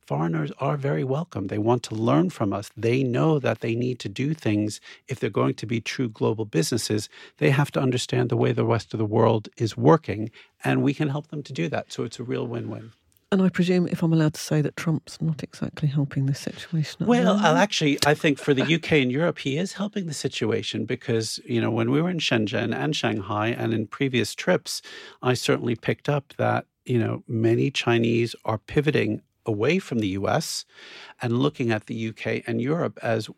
foreigners 0.08 0.52
are 0.60 0.78
very 0.78 1.04
welcome. 1.04 1.47
They 1.47 1.58
want 1.58 1.84
to 1.84 1.95
learn 1.95 2.30
from 2.30 2.54
us. 2.54 2.71
They 2.76 3.04
know 3.04 3.39
that 3.39 3.60
they 3.60 3.76
need 3.76 4.00
to 4.00 4.10
do 4.10 4.34
things 4.34 4.82
if 5.08 5.19
they're 5.19 5.30
going 5.30 5.56
to 5.56 5.65
be 5.65 5.80
true 5.82 6.10
global 6.10 6.45
businesses. 6.45 7.10
They 7.38 7.52
have 7.52 7.71
to 7.71 7.82
understand 7.82 8.30
the 8.30 8.38
way 8.38 8.52
the 8.52 8.65
rest 8.65 8.93
of 8.93 8.97
the 8.97 9.06
world 9.06 9.50
is 9.58 9.78
working, 9.78 10.32
and 10.63 10.82
we 10.82 10.93
can 10.93 11.10
help 11.10 11.28
them 11.28 11.43
to 11.43 11.54
do 11.54 11.67
that. 11.69 11.91
So 11.91 12.04
it's 12.04 12.19
a 12.19 12.23
real 12.23 12.47
win 12.47 12.69
win. 12.69 12.91
And 13.29 13.41
I 13.41 13.49
presume, 13.49 13.87
if 13.87 14.03
I'm 14.03 14.13
allowed 14.13 14.35
to 14.35 14.39
say, 14.39 14.61
that 14.61 14.77
Trump's 14.77 15.21
not 15.21 15.43
exactly 15.43 15.89
helping 15.89 16.27
this 16.27 16.39
situation. 16.39 17.05
Well, 17.05 17.37
I'll 17.37 17.57
actually, 17.57 17.99
I 18.05 18.13
think 18.13 18.39
for 18.39 18.53
the 18.53 18.63
UK 18.75 18.93
and 18.93 19.11
Europe, 19.11 19.39
he 19.39 19.57
is 19.57 19.73
helping 19.73 20.05
the 20.05 20.13
situation 20.13 20.85
because, 20.85 21.37
you 21.45 21.59
know, 21.59 21.69
when 21.69 21.91
we 21.91 22.01
were 22.01 22.09
in 22.09 22.19
Shenzhen 22.19 22.73
and 22.73 22.95
Shanghai 22.95 23.49
and 23.49 23.73
in 23.73 23.87
previous 23.87 24.33
trips, 24.33 24.81
I 25.21 25.33
certainly 25.33 25.75
picked 25.75 26.07
up 26.07 26.33
that, 26.37 26.67
you 26.85 26.99
know, 26.99 27.23
many 27.27 27.69
Chinese 27.69 28.33
are 28.45 28.59
pivoting 28.59 29.21
away 29.45 29.79
from 29.79 29.99
the 29.99 30.09
US 30.09 30.63
and 31.21 31.39
looking 31.39 31.69
at 31.69 31.87
the 31.87 32.09
UK 32.09 32.43
and 32.47 32.61
Europe 32.61 32.97
as 33.01 33.29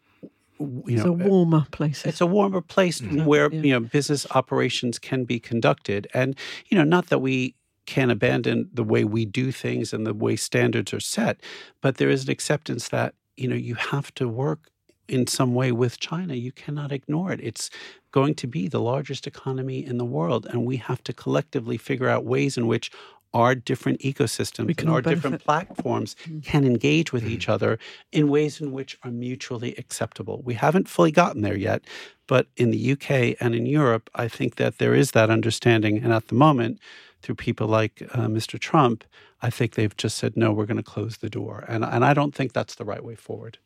you 0.60 0.84
it's 0.88 1.06
a 1.06 1.12
warmer 1.14 1.66
place. 1.72 2.06
It's 2.06 2.20
a 2.20 2.26
warmer 2.26 2.60
place 2.62 3.00
mm-hmm. 3.00 3.24
where 3.24 3.50
yeah. 3.50 3.62
you 3.62 3.72
know 3.72 3.80
business 3.80 4.28
operations 4.32 5.00
can 5.00 5.24
be 5.24 5.40
conducted, 5.40 6.08
and 6.14 6.36
you 6.68 6.78
know, 6.78 6.84
not 6.84 7.08
that 7.08 7.20
we 7.20 7.56
can 7.90 8.12
abandon 8.12 8.70
the 8.72 8.84
way 8.84 9.04
we 9.04 9.26
do 9.26 9.52
things 9.52 9.94
and 9.94 10.06
the 10.06 10.14
way 10.14 10.36
standards 10.36 10.94
are 10.94 11.00
set, 11.00 11.42
but 11.82 11.98
there 11.98 12.10
is 12.10 12.24
an 12.24 12.30
acceptance 12.30 12.90
that 12.90 13.16
you 13.36 13.48
know 13.48 13.56
you 13.56 13.74
have 13.74 14.14
to 14.14 14.28
work 14.30 14.70
in 15.08 15.26
some 15.26 15.56
way 15.56 15.72
with 15.72 16.00
China. 16.00 16.36
You 16.36 16.52
cannot 16.52 16.92
ignore 16.92 17.32
it. 17.32 17.40
It's 17.42 17.72
going 18.12 18.36
to 18.36 18.48
be 18.48 18.68
the 18.68 18.80
largest 18.80 19.26
economy 19.26 19.84
in 19.84 19.98
the 19.98 20.06
world, 20.06 20.46
and 20.46 20.68
we 20.68 20.78
have 20.78 21.04
to 21.06 21.14
collectively 21.14 21.78
figure 21.78 22.08
out 22.08 22.26
ways 22.26 22.58
in 22.58 22.68
which 22.68 22.92
our 23.34 23.56
different 23.56 24.00
ecosystems 24.02 24.80
and 24.80 24.90
our 24.90 25.02
different 25.02 25.44
platforms 25.44 26.16
mm. 26.28 26.44
can 26.44 26.64
engage 26.64 27.12
with 27.12 27.26
each 27.28 27.50
other 27.50 27.78
in 28.12 28.28
ways 28.28 28.62
in 28.62 28.72
which 28.72 28.98
are 29.04 29.12
mutually 29.12 29.76
acceptable. 29.78 30.42
We 30.44 30.56
haven't 30.56 30.90
fully 30.90 31.12
gotten 31.12 31.42
there 31.42 31.58
yet, 31.58 31.84
but 32.28 32.48
in 32.56 32.72
the 32.72 32.92
UK 32.94 33.36
and 33.40 33.54
in 33.56 33.66
Europe, 33.66 34.10
I 34.16 34.28
think 34.28 34.56
that 34.56 34.78
there 34.78 34.96
is 34.96 35.12
that 35.12 35.30
understanding. 35.30 35.98
And 36.04 36.12
at 36.14 36.28
the 36.28 36.36
moment, 36.36 36.80
through 37.22 37.36
people 37.36 37.68
like 37.68 38.02
uh, 38.12 38.28
Mr. 38.28 38.60
Trump, 38.60 39.04
I 39.42 39.50
think 39.50 39.76
they've 39.76 39.96
just 39.96 40.18
said, 40.18 40.36
no, 40.38 40.52
we're 40.52 40.66
going 40.66 40.78
to 40.78 40.84
close 40.84 41.18
the 41.18 41.30
door. 41.30 41.66
And, 41.68 41.84
and 41.84 42.04
I 42.06 42.14
don't 42.14 42.34
think 42.34 42.54
that's 42.54 42.76
the 42.76 42.86
right 42.86 43.04
way 43.04 43.16
forward 43.16 43.58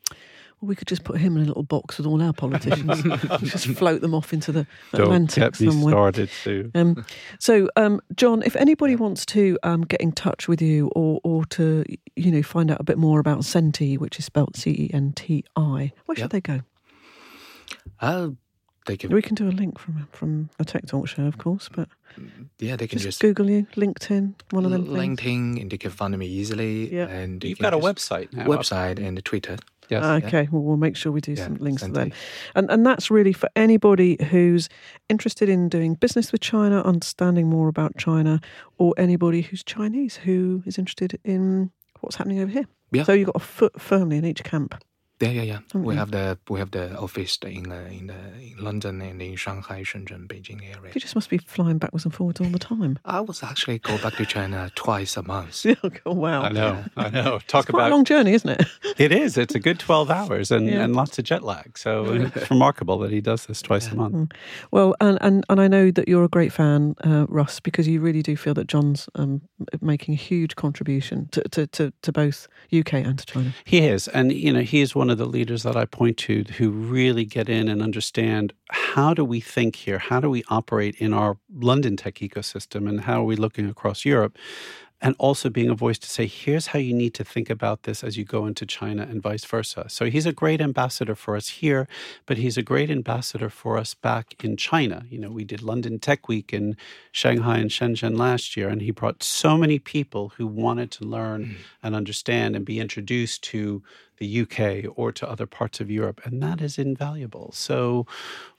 we 0.63 0.75
could 0.75 0.87
just 0.87 1.03
put 1.03 1.19
him 1.19 1.35
in 1.35 1.43
a 1.43 1.45
little 1.45 1.63
box 1.63 1.97
with 1.97 2.07
all 2.07 2.21
our 2.21 2.33
politicians, 2.33 3.03
just 3.41 3.67
float 3.67 4.01
them 4.01 4.13
off 4.13 4.33
into 4.33 4.51
the 4.51 4.65
Don't 4.93 5.03
Atlantic 5.03 5.35
get 5.35 5.59
me 5.59 5.67
somewhere. 5.67 5.91
started, 5.91 6.29
Sue. 6.29 6.71
Um, 6.73 7.05
so, 7.39 7.69
um, 7.75 8.01
John, 8.15 8.41
if 8.43 8.55
anybody 8.55 8.95
wants 8.95 9.25
to 9.27 9.57
um, 9.63 9.81
get 9.81 10.01
in 10.01 10.11
touch 10.11 10.47
with 10.47 10.61
you 10.61 10.87
or, 10.95 11.19
or 11.23 11.45
to 11.47 11.83
you 12.15 12.31
know 12.31 12.43
find 12.43 12.71
out 12.71 12.79
a 12.79 12.83
bit 12.83 12.97
more 12.97 13.19
about 13.19 13.39
CENTI, 13.39 13.97
which 13.97 14.19
is 14.19 14.25
spelled 14.25 14.55
C 14.55 14.71
E 14.71 14.91
N 14.93 15.13
T 15.13 15.43
I, 15.55 15.91
where 16.05 16.15
should 16.15 16.31
they 16.31 16.41
go? 16.41 16.61
Uh, 17.99 18.29
they 18.85 18.97
can. 18.97 19.13
We 19.13 19.21
can 19.21 19.35
do 19.35 19.47
a 19.47 19.51
link 19.51 19.79
from 19.79 20.07
from 20.11 20.49
a 20.59 20.65
Tech 20.65 20.85
Talk 20.85 21.07
show, 21.07 21.23
of 21.23 21.37
course, 21.37 21.69
but 21.73 21.87
mm, 22.19 22.47
yeah, 22.59 22.75
they 22.75 22.87
can 22.87 22.99
just, 22.99 23.19
just 23.19 23.21
Google 23.21 23.49
you, 23.49 23.67
LinkedIn, 23.75 24.33
one 24.51 24.65
of 24.65 24.71
them. 24.71 24.87
LinkedIn, 24.87 25.19
things. 25.19 25.59
and 25.59 25.71
they 25.71 25.77
can 25.77 25.91
find 25.91 26.17
me 26.17 26.27
easily. 26.27 26.93
Yeah. 26.93 27.07
and 27.07 27.43
you've 27.43 27.59
got 27.59 27.73
a 27.73 27.77
website 27.77 28.33
now. 28.33 28.45
Website 28.45 28.99
and 28.99 29.17
a 29.17 29.21
Twitter. 29.21 29.57
Yes. 29.89 30.01
Ah, 30.03 30.15
okay. 30.15 30.47
Well, 30.51 30.61
we'll 30.61 30.77
make 30.77 30.95
sure 30.95 31.11
we 31.11 31.21
do 31.21 31.33
yeah, 31.33 31.45
some 31.45 31.55
links 31.55 31.83
to 31.83 31.91
them. 31.91 32.13
And 32.55 32.69
and 32.71 32.85
that's 32.85 33.11
really 33.11 33.33
for 33.33 33.49
anybody 33.55 34.17
who's 34.29 34.69
interested 35.09 35.49
in 35.49 35.69
doing 35.69 35.95
business 35.95 36.31
with 36.31 36.41
China, 36.41 36.81
understanding 36.81 37.47
more 37.47 37.67
about 37.67 37.97
China, 37.97 38.39
or 38.77 38.93
anybody 38.97 39.41
who's 39.41 39.63
Chinese 39.63 40.17
who 40.17 40.63
is 40.65 40.77
interested 40.77 41.19
in 41.23 41.71
what's 42.01 42.15
happening 42.17 42.39
over 42.39 42.51
here. 42.51 42.65
Yeah. 42.91 43.03
So 43.03 43.13
you've 43.13 43.27
got 43.27 43.35
a 43.35 43.45
foot 43.45 43.79
firmly 43.81 44.17
in 44.17 44.25
each 44.25 44.43
camp. 44.43 44.75
Yeah, 45.23 45.29
yeah, 45.29 45.41
yeah. 45.41 45.59
Okay. 45.73 45.79
We 45.79 45.95
have 45.95 46.11
the 46.11 46.37
we 46.49 46.59
have 46.59 46.71
the 46.71 46.97
office 46.97 47.37
in 47.43 47.71
uh, 47.71 47.87
in, 47.89 48.09
uh, 48.09 48.13
in 48.41 48.57
London 48.63 49.01
and 49.01 49.21
in 49.21 49.35
Shanghai, 49.35 49.83
Shenzhen, 49.83 50.27
Beijing 50.27 50.61
area. 50.63 50.91
You 50.93 50.99
just 50.99 51.15
must 51.15 51.29
be 51.29 51.37
flying 51.37 51.77
backwards 51.77 52.03
and 52.05 52.13
forwards 52.13 52.41
all 52.41 52.47
the 52.47 52.59
time. 52.59 52.99
I 53.05 53.21
was 53.21 53.41
actually 53.41 53.79
go 53.79 53.97
back 53.99 54.15
to 54.15 54.25
China 54.25 54.69
twice 54.75 55.15
a 55.15 55.23
month. 55.23 55.65
oh, 56.05 56.13
wow, 56.13 56.43
I 56.43 56.49
know, 56.49 56.83
I 56.97 57.09
know. 57.09 57.39
Talk 57.47 57.69
about 57.69 57.89
a 57.89 57.95
long 57.95 58.03
journey, 58.03 58.33
isn't 58.33 58.49
it? 58.49 58.67
it 58.97 59.11
is. 59.11 59.37
It's 59.37 59.55
a 59.55 59.59
good 59.59 59.79
twelve 59.79 60.09
hours 60.09 60.51
and, 60.51 60.67
yeah. 60.67 60.83
and 60.83 60.95
lots 60.95 61.17
of 61.17 61.25
jet 61.25 61.43
lag. 61.43 61.77
So 61.77 62.05
it's 62.35 62.49
remarkable 62.49 62.97
that 62.99 63.11
he 63.11 63.21
does 63.21 63.45
this 63.45 63.61
twice 63.61 63.87
yeah. 63.87 63.93
a 63.93 63.95
month. 63.95 64.15
Mm. 64.15 64.33
Well, 64.71 64.95
and, 64.99 65.17
and 65.21 65.45
and 65.49 65.61
I 65.61 65.67
know 65.67 65.91
that 65.91 66.07
you're 66.07 66.25
a 66.25 66.29
great 66.29 66.51
fan, 66.51 66.95
uh, 67.03 67.25
Russ, 67.29 67.59
because 67.61 67.87
you 67.87 68.01
really 68.01 68.21
do 68.21 68.35
feel 68.35 68.53
that 68.55 68.67
John's 68.67 69.07
um, 69.15 69.41
making 69.81 70.13
a 70.15 70.17
huge 70.17 70.55
contribution 70.55 71.29
to, 71.31 71.41
to, 71.49 71.67
to, 71.67 71.93
to 72.01 72.11
both 72.11 72.47
UK 72.73 72.93
and 72.93 73.17
to 73.19 73.25
China. 73.25 73.53
He 73.63 73.79
is, 73.79 74.07
and 74.09 74.31
you 74.31 74.51
know, 74.51 74.61
he 74.61 74.81
is 74.81 74.95
one 74.95 75.09
of 75.09 75.12
the 75.15 75.25
leaders 75.25 75.63
that 75.63 75.75
I 75.75 75.85
point 75.85 76.17
to 76.19 76.43
who 76.57 76.69
really 76.69 77.25
get 77.25 77.49
in 77.49 77.67
and 77.67 77.81
understand 77.81 78.53
how 78.71 79.13
do 79.13 79.23
we 79.25 79.39
think 79.39 79.75
here? 79.75 79.99
How 79.99 80.19
do 80.19 80.29
we 80.29 80.43
operate 80.49 80.95
in 80.95 81.13
our 81.13 81.37
London 81.53 81.97
tech 81.97 82.15
ecosystem? 82.15 82.87
And 82.87 83.01
how 83.01 83.21
are 83.21 83.25
we 83.25 83.35
looking 83.35 83.69
across 83.69 84.05
Europe? 84.05 84.37
And 85.03 85.17
also 85.19 85.49
being 85.49 85.69
a 85.69 85.75
voice 85.75 85.99
to 85.99 86.09
say, 86.09 86.25
here's 86.25 86.67
how 86.67 86.79
you 86.79 86.93
need 86.93 87.13
to 87.15 87.25
think 87.25 87.49
about 87.49 87.83
this 87.83 88.05
as 88.05 88.15
you 88.17 88.23
go 88.23 88.45
into 88.45 88.65
China 88.65 89.03
and 89.03 89.21
vice 89.21 89.43
versa. 89.43 89.85
So 89.89 90.09
he's 90.09 90.25
a 90.25 90.31
great 90.31 90.61
ambassador 90.61 91.13
for 91.13 91.35
us 91.35 91.49
here, 91.49 91.89
but 92.25 92.37
he's 92.37 92.57
a 92.57 92.63
great 92.63 92.89
ambassador 92.89 93.49
for 93.49 93.77
us 93.77 93.93
back 93.93 94.41
in 94.41 94.55
China. 94.55 95.03
You 95.09 95.19
know, 95.19 95.29
we 95.29 95.43
did 95.43 95.61
London 95.61 95.99
Tech 95.99 96.29
Week 96.29 96.53
in 96.53 96.77
Shanghai 97.11 97.57
and 97.57 97.69
Shenzhen 97.69 98.17
last 98.17 98.55
year, 98.55 98.69
and 98.69 98.81
he 98.81 98.91
brought 98.91 99.21
so 99.21 99.57
many 99.57 99.77
people 99.77 100.29
who 100.37 100.47
wanted 100.47 100.89
to 100.91 101.03
learn 101.03 101.45
mm. 101.45 101.55
and 101.83 101.95
understand 101.95 102.55
and 102.55 102.65
be 102.65 102.79
introduced 102.79 103.43
to 103.43 103.83
the 104.17 104.41
UK 104.41 104.89
or 104.95 105.11
to 105.11 105.29
other 105.29 105.45
parts 105.45 105.81
of 105.81 105.91
Europe, 105.91 106.21
and 106.23 106.41
that 106.41 106.61
is 106.61 106.77
invaluable. 106.77 107.51
So 107.53 108.07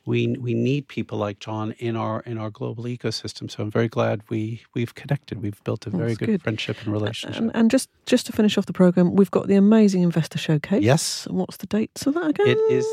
we 0.07 0.37
we 0.38 0.55
need 0.55 0.88
people 0.88 1.19
like 1.19 1.38
John 1.38 1.73
in 1.73 1.97
our 1.97 2.21
in 2.21 2.38
our 2.38 2.51
global 2.51 2.85
ecosystem. 2.85 3.51
So 3.51 3.62
I'm 3.62 3.71
very 3.71 3.88
glad 3.88 4.23
we 4.29 4.62
we've 4.75 4.95
connected. 4.95 5.43
We've 5.43 5.62
built 5.64 5.87
a 5.87 5.90
very 5.90 6.14
good, 6.14 6.27
good, 6.27 6.43
friendship 6.43 6.79
and 6.83 6.93
relationship. 6.93 7.40
And, 7.40 7.51
and, 7.55 7.71
just 7.71 7.88
just 8.07 8.27
to 8.27 8.33
finish 8.33 8.59
off 8.59 8.67
the 8.67 8.73
program, 8.73 9.17
we've 9.17 9.31
got 9.31 9.49
the 9.49 9.57
amazing 9.57 10.03
investor 10.03 10.38
showcase. 10.38 10.83
Yes. 10.83 11.27
And 11.27 11.38
what's 11.38 11.57
the 11.57 11.67
dates 11.67 12.07
of 12.07 12.14
that 12.14 12.31
again? 12.31 12.49
It 12.49 12.59
is 12.71 12.87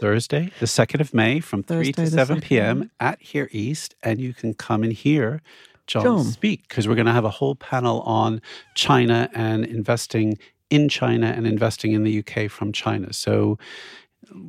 Thursday, 0.00 0.50
the 0.60 0.66
second 0.66 1.00
of 1.00 1.12
May, 1.14 1.40
from 1.40 1.62
Thursday, 1.62 1.92
three 1.92 2.04
to 2.04 2.10
seven 2.10 2.40
p.m. 2.40 2.90
at 3.00 3.20
Here 3.20 3.48
East, 3.50 3.94
and 4.02 4.20
you 4.20 4.34
can 4.34 4.54
come 4.54 4.82
and 4.82 4.92
hear 4.92 5.42
John, 5.86 6.02
John. 6.04 6.24
speak 6.24 6.68
because 6.68 6.86
we're 6.86 6.94
going 6.94 7.06
to 7.06 7.12
have 7.12 7.24
a 7.24 7.30
whole 7.30 7.54
panel 7.54 8.02
on 8.02 8.42
China 8.74 9.30
and 9.34 9.64
investing 9.64 10.38
in 10.70 10.88
China 10.88 11.26
and 11.26 11.46
investing 11.46 11.92
in 11.92 12.04
the 12.04 12.18
UK 12.18 12.50
from 12.50 12.72
China. 12.72 13.12
So 13.12 13.58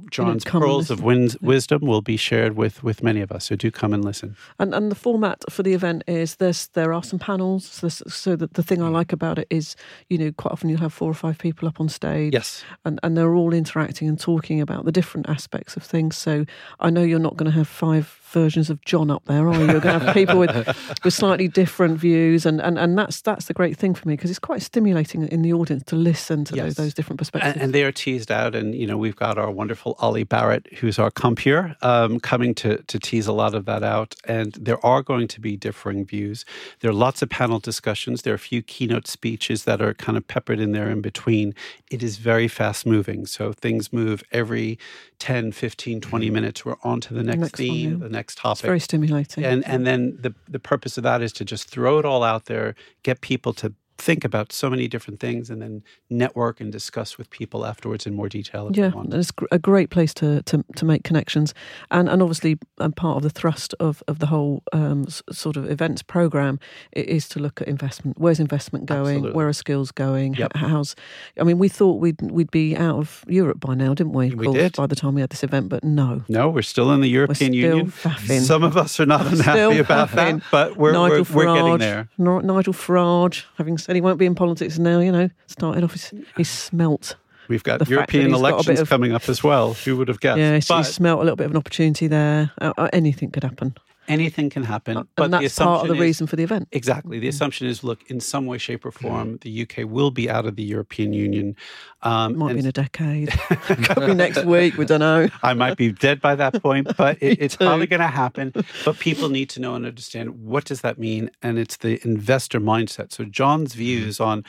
John's 0.09 0.43
pearls 0.43 0.89
of 0.89 1.03
win- 1.03 1.29
wisdom 1.41 1.81
will 1.81 2.01
be 2.01 2.17
shared 2.17 2.55
with 2.55 2.83
with 2.83 3.03
many 3.03 3.21
of 3.21 3.31
us. 3.31 3.45
So 3.45 3.55
do 3.55 3.71
come 3.71 3.93
and 3.93 4.03
listen. 4.03 4.35
And 4.57 4.73
and 4.73 4.91
the 4.91 4.95
format 4.95 5.43
for 5.49 5.63
the 5.63 5.73
event 5.73 6.03
is 6.07 6.35
this: 6.35 6.67
there 6.67 6.91
are 6.91 7.03
some 7.03 7.19
panels. 7.19 7.65
So, 7.65 7.87
so 7.87 8.35
that 8.35 8.55
the 8.55 8.63
thing 8.63 8.81
I 8.81 8.89
mm. 8.89 8.93
like 8.93 9.13
about 9.13 9.37
it 9.37 9.47
is, 9.49 9.75
you 10.09 10.17
know, 10.17 10.31
quite 10.31 10.51
often 10.51 10.69
you'll 10.69 10.79
have 10.79 10.93
four 10.93 11.09
or 11.09 11.13
five 11.13 11.37
people 11.37 11.67
up 11.67 11.79
on 11.79 11.87
stage. 11.87 12.33
Yes. 12.33 12.63
And 12.83 12.99
and 13.03 13.15
they're 13.15 13.35
all 13.35 13.53
interacting 13.53 14.07
and 14.07 14.19
talking 14.19 14.59
about 14.59 14.85
the 14.85 14.91
different 14.91 15.29
aspects 15.29 15.77
of 15.77 15.83
things. 15.83 16.17
So 16.17 16.45
I 16.79 16.89
know 16.89 17.03
you're 17.03 17.19
not 17.19 17.37
going 17.37 17.51
to 17.51 17.57
have 17.57 17.67
five 17.67 18.07
versions 18.29 18.69
of 18.69 18.83
John 18.85 19.11
up 19.11 19.25
there, 19.25 19.47
are 19.47 19.53
you? 19.53 19.71
You're 19.71 19.79
going 19.79 19.99
to 19.99 20.05
have 20.05 20.13
people 20.13 20.39
with 20.39 20.55
with 21.03 21.13
slightly 21.13 21.47
different 21.47 21.99
views, 21.99 22.45
and, 22.45 22.61
and, 22.61 22.77
and 22.77 22.97
that's 22.97 23.21
that's 23.21 23.45
the 23.45 23.53
great 23.53 23.77
thing 23.77 23.93
for 23.93 24.07
me 24.07 24.13
because 24.15 24.29
it's 24.29 24.39
quite 24.39 24.61
stimulating 24.61 25.27
in 25.27 25.41
the 25.41 25.53
audience 25.53 25.83
to 25.85 25.95
listen 25.95 26.45
to 26.45 26.55
yes. 26.55 26.65
those, 26.65 26.75
those 26.75 26.93
different 26.93 27.17
perspectives. 27.17 27.53
And, 27.53 27.63
and, 27.63 27.73
they 27.73 27.83
are 27.83 27.91
teased 27.91 28.31
out, 28.31 28.55
and 28.55 28.75
you 28.75 28.87
know 28.87 28.97
we've 28.97 29.15
got 29.15 29.37
our 29.37 29.51
wonderful 29.51 29.95
Ollie 29.99 30.23
Barrett, 30.23 30.71
who's 30.75 30.99
our 30.99 31.11
compeer, 31.11 31.75
um, 31.81 32.19
coming 32.19 32.53
to 32.55 32.77
to 32.83 32.99
tease 32.99 33.27
a 33.27 33.33
lot 33.33 33.53
of 33.55 33.65
that 33.65 33.83
out. 33.83 34.15
And 34.25 34.53
there 34.53 34.83
are 34.85 35.01
going 35.01 35.27
to 35.29 35.41
be 35.41 35.57
differing 35.57 36.05
views. 36.05 36.45
There 36.79 36.91
are 36.91 36.93
lots 36.93 37.21
of 37.21 37.29
panel 37.29 37.59
discussions. 37.59 38.21
There 38.21 38.33
are 38.33 38.35
a 38.35 38.39
few 38.39 38.61
keynote 38.61 39.07
speeches 39.07 39.63
that 39.65 39.81
are 39.81 39.93
kind 39.93 40.17
of 40.17 40.27
peppered 40.27 40.59
in 40.59 40.71
there 40.71 40.89
in 40.89 41.01
between. 41.01 41.55
It 41.89 42.03
is 42.03 42.17
very 42.17 42.47
fast 42.47 42.85
moving, 42.85 43.25
so 43.25 43.53
things 43.53 43.91
move 43.91 44.23
every 44.31 44.77
10, 45.19 45.51
15, 45.51 46.01
20 46.01 46.25
mm-hmm. 46.25 46.33
minutes. 46.33 46.65
We're 46.65 46.75
on 46.83 47.01
to 47.01 47.13
the 47.13 47.23
next, 47.23 47.39
next 47.39 47.55
theme, 47.55 47.91
one, 47.91 47.99
yeah. 47.99 48.07
the 48.07 48.13
next 48.13 48.18
topic. 48.27 48.59
It's 48.59 48.61
very 48.61 48.79
stimulating. 48.79 49.43
And 49.43 49.65
and 49.67 49.85
then 49.85 50.17
the 50.21 50.33
the 50.47 50.59
purpose 50.59 50.97
of 50.97 51.03
that 51.03 51.21
is 51.21 51.31
to 51.33 51.45
just 51.45 51.69
throw 51.69 51.99
it 51.99 52.05
all 52.05 52.23
out 52.23 52.45
there, 52.45 52.75
get 53.03 53.21
people 53.21 53.53
to 53.53 53.73
think 53.99 54.23
about 54.23 54.51
so 54.51 54.69
many 54.69 54.87
different 54.87 55.19
things 55.19 55.49
and 55.49 55.61
then 55.61 55.83
network 56.09 56.61
and 56.61 56.71
discuss 56.71 57.17
with 57.17 57.29
people 57.29 57.65
afterwards 57.65 58.05
in 58.05 58.15
more 58.15 58.29
detail. 58.29 58.69
yeah, 58.73 58.91
it's 59.11 59.31
a 59.51 59.59
great 59.59 59.89
place 59.89 60.13
to, 60.15 60.41
to, 60.43 60.63
to 60.75 60.85
make 60.85 61.03
connections, 61.03 61.53
and 61.91 62.09
and 62.09 62.21
obviously 62.21 62.57
um, 62.79 62.91
part 62.91 63.17
of 63.17 63.23
the 63.23 63.29
thrust 63.29 63.75
of 63.79 64.01
of 64.07 64.19
the 64.19 64.27
whole 64.27 64.63
um, 64.73 65.05
sort 65.31 65.57
of 65.57 65.69
events 65.69 66.01
program 66.01 66.59
is 66.93 67.27
to 67.29 67.39
look 67.39 67.61
at 67.61 67.67
investment. 67.67 68.17
Where's 68.17 68.39
investment 68.39 68.85
going? 68.85 69.17
Absolutely. 69.17 69.31
Where 69.31 69.47
are 69.47 69.53
skills 69.53 69.91
going? 69.91 70.35
Yep. 70.35 70.53
How's 70.55 70.95
I 71.39 71.43
mean, 71.43 71.59
we 71.59 71.69
thought 71.69 71.99
we'd 71.99 72.21
we'd 72.21 72.51
be 72.51 72.75
out 72.75 72.97
of 72.97 73.25
Europe 73.27 73.59
by 73.59 73.75
now, 73.75 73.93
didn't 73.93 74.13
we? 74.13 74.33
We 74.33 74.51
did. 74.51 74.75
By 74.75 74.87
the 74.87 74.95
time 74.95 75.15
we 75.15 75.21
had 75.21 75.29
this 75.29 75.43
event, 75.43 75.69
but 75.69 75.83
no. 75.83 76.23
No, 76.27 76.49
we're 76.49 76.61
still 76.61 76.91
in 76.91 77.01
the 77.01 77.09
European 77.09 77.53
Union. 77.53 77.91
faffing. 77.91 78.41
Some 78.41 78.63
of 78.63 78.77
us 78.77 78.99
are 78.99 79.05
not 79.05 79.25
unhappy 79.25 79.79
about 79.79 80.09
faffing. 80.09 80.39
that, 80.39 80.43
but 80.51 80.77
we're, 80.77 80.93
Nigel 80.93 81.25
we're, 81.35 81.45
we're 81.45 81.55
getting 81.55 81.77
there. 81.77 82.09
Nigel 82.17 82.73
Farage, 82.73 83.45
having 83.57 83.77
said 83.77 83.88
he 83.95 84.01
won't 84.01 84.19
be 84.19 84.25
in 84.25 84.35
politics 84.35 84.77
now, 84.79 84.99
you 84.99 85.11
know, 85.11 85.29
started 85.47 85.83
off 85.83 85.93
his, 85.93 86.13
he 86.37 86.43
smelt. 86.43 87.15
We've 87.47 87.63
got 87.63 87.87
European 87.89 88.25
he's 88.25 88.33
got 88.33 88.51
elections 88.51 88.79
of- 88.81 88.89
coming 88.89 89.11
up 89.13 89.27
as 89.27 89.43
well. 89.43 89.73
Who 89.73 89.97
would 89.97 90.07
have 90.07 90.19
guessed? 90.19 90.37
Yeah, 90.37 90.59
he, 90.59 90.77
he 90.77 90.83
smelt 90.83 91.19
a 91.19 91.23
little 91.23 91.35
bit 91.35 91.45
of 91.45 91.51
an 91.51 91.57
opportunity 91.57 92.07
there. 92.07 92.51
Uh, 92.61 92.73
uh, 92.77 92.89
anything 92.93 93.31
could 93.31 93.43
happen, 93.43 93.75
anything 94.09 94.49
can 94.49 94.63
happen. 94.63 94.97
and 94.97 95.07
but 95.15 95.31
that's 95.31 95.57
part 95.57 95.83
of 95.83 95.87
the 95.87 95.93
is- 95.93 95.99
reason 95.99 96.27
for 96.27 96.35
the 96.35 96.43
event. 96.43 96.67
Exactly. 96.71 97.19
The 97.19 97.27
mm. 97.27 97.29
assumption 97.29 97.67
is 97.67 97.83
look, 97.83 98.09
in 98.09 98.19
some 98.19 98.45
way, 98.45 98.57
shape, 98.57 98.85
or 98.85 98.91
mm. 98.91 99.01
form, 99.01 99.37
the 99.41 99.61
UK 99.61 99.89
will 99.89 100.11
be 100.11 100.29
out 100.29 100.45
of 100.45 100.55
the 100.55 100.63
European 100.63 101.13
Union. 101.13 101.55
Um, 102.01 102.37
Might 102.37 102.53
be 102.53 102.59
in 102.59 102.65
a 102.65 102.71
decade, 102.71 103.31
could 103.49 104.05
be 104.05 104.13
next 104.13 104.43
week. 104.45 104.77
We 104.77 104.85
don't 104.85 104.99
know. 104.99 105.29
I 105.43 105.53
might 105.53 105.77
be 105.77 105.91
dead 105.91 106.19
by 106.19 106.35
that 106.35 106.61
point, 106.61 106.95
but 106.97 107.17
it, 107.21 107.41
it's 107.41 107.55
too. 107.55 107.65
probably 107.65 107.87
going 107.87 108.01
to 108.01 108.07
happen. 108.07 108.53
But 108.83 108.99
people 108.99 109.29
need 109.29 109.49
to 109.51 109.61
know 109.61 109.75
and 109.75 109.85
understand 109.85 110.43
what 110.43 110.65
does 110.65 110.81
that 110.81 110.97
mean, 110.97 111.29
and 111.41 111.57
it's 111.57 111.77
the 111.77 111.99
investor 112.03 112.59
mindset. 112.59 113.13
So 113.13 113.23
John's 113.23 113.75
views 113.75 114.17
mm. 114.17 114.25
on 114.25 114.43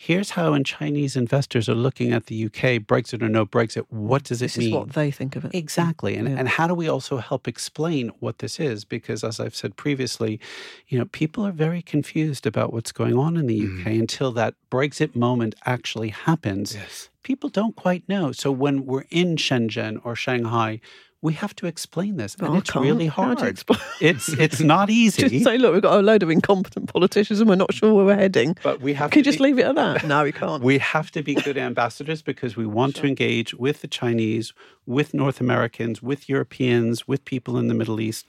here's 0.00 0.30
how 0.30 0.52
and 0.52 0.64
Chinese 0.64 1.16
investors 1.16 1.68
are 1.68 1.74
looking 1.74 2.12
at 2.12 2.26
the 2.26 2.44
UK, 2.44 2.78
Brexit 2.86 3.20
or 3.20 3.28
no 3.28 3.44
Brexit. 3.44 3.84
What 3.88 4.22
does 4.22 4.40
it 4.40 4.44
This 4.44 4.58
mean? 4.58 4.68
is 4.68 4.72
what 4.72 4.90
they 4.92 5.10
think 5.10 5.34
of 5.34 5.44
it. 5.44 5.50
Exactly. 5.52 6.14
And, 6.14 6.28
Yeah. 6.28 6.36
and 6.36 6.48
how 6.48 6.68
do 6.68 6.74
we 6.74 6.88
also 6.88 7.16
help 7.16 7.48
explain 7.48 8.12
what 8.20 8.38
this 8.38 8.60
is? 8.60 8.84
Because 8.84 9.24
as 9.24 9.40
I've 9.40 9.56
said 9.56 9.74
previously, 9.76 10.38
you 10.86 11.00
know, 11.00 11.06
people 11.06 11.44
are 11.44 11.50
very 11.50 11.82
confused 11.82 12.46
about 12.46 12.72
what's 12.72 12.92
going 12.92 13.18
on 13.18 13.36
in 13.36 13.48
the 13.48 13.58
UK 13.60 13.86
mm. 13.88 13.98
until 13.98 14.30
that 14.32 14.54
Brexit 14.70 15.16
moment 15.16 15.56
actually 15.66 16.10
happens. 16.10 16.76
Yes. 16.76 17.08
People 17.24 17.48
don't 17.50 17.74
quite 17.74 18.08
know. 18.08 18.30
So 18.30 18.52
when 18.52 18.86
we're 18.86 19.04
in 19.10 19.34
Shenzhen 19.34 20.00
or 20.04 20.14
Shanghai, 20.14 20.80
we 21.20 21.32
have 21.32 21.54
to 21.56 21.66
explain 21.66 22.16
this. 22.16 22.36
But 22.36 22.46
and 22.46 22.52
oh, 22.52 22.56
I 22.56 22.60
it's 22.60 22.74
really 22.76 23.06
How 23.08 23.34
do 23.34 23.44
you 23.46 23.52
hard. 23.68 23.80
It's 24.00 24.28
it's 24.28 24.60
not 24.60 24.88
easy. 24.88 25.28
Just 25.28 25.44
say, 25.44 25.58
look, 25.58 25.72
we've 25.72 25.82
got 25.82 25.98
a 25.98 26.02
load 26.02 26.22
of 26.22 26.30
incompetent 26.30 26.92
politicians 26.92 27.40
and 27.40 27.48
we're 27.48 27.56
not 27.56 27.74
sure 27.74 27.92
where 27.94 28.04
we're 28.04 28.14
heading. 28.16 28.56
but 28.62 28.80
we 28.80 28.94
have 28.94 29.10
Can 29.10 29.18
you 29.20 29.24
to 29.24 29.28
just 29.30 29.38
be- 29.38 29.44
leave 29.44 29.58
it 29.58 29.64
at 29.66 29.74
that? 29.74 30.04
No, 30.06 30.22
we 30.22 30.32
can't. 30.32 30.62
We 30.62 30.78
have 30.78 31.10
to 31.12 31.22
be 31.22 31.34
good 31.34 31.58
ambassadors 31.70 32.22
because 32.22 32.56
we 32.56 32.66
want 32.66 32.94
to 32.96 33.06
engage 33.06 33.52
with 33.54 33.80
the 33.80 33.88
Chinese, 33.88 34.52
with 34.86 35.12
North 35.14 35.40
Americans, 35.40 36.00
with 36.02 36.28
Europeans, 36.28 37.08
with 37.08 37.24
people 37.24 37.58
in 37.58 37.66
the 37.68 37.74
Middle 37.74 38.00
East. 38.00 38.26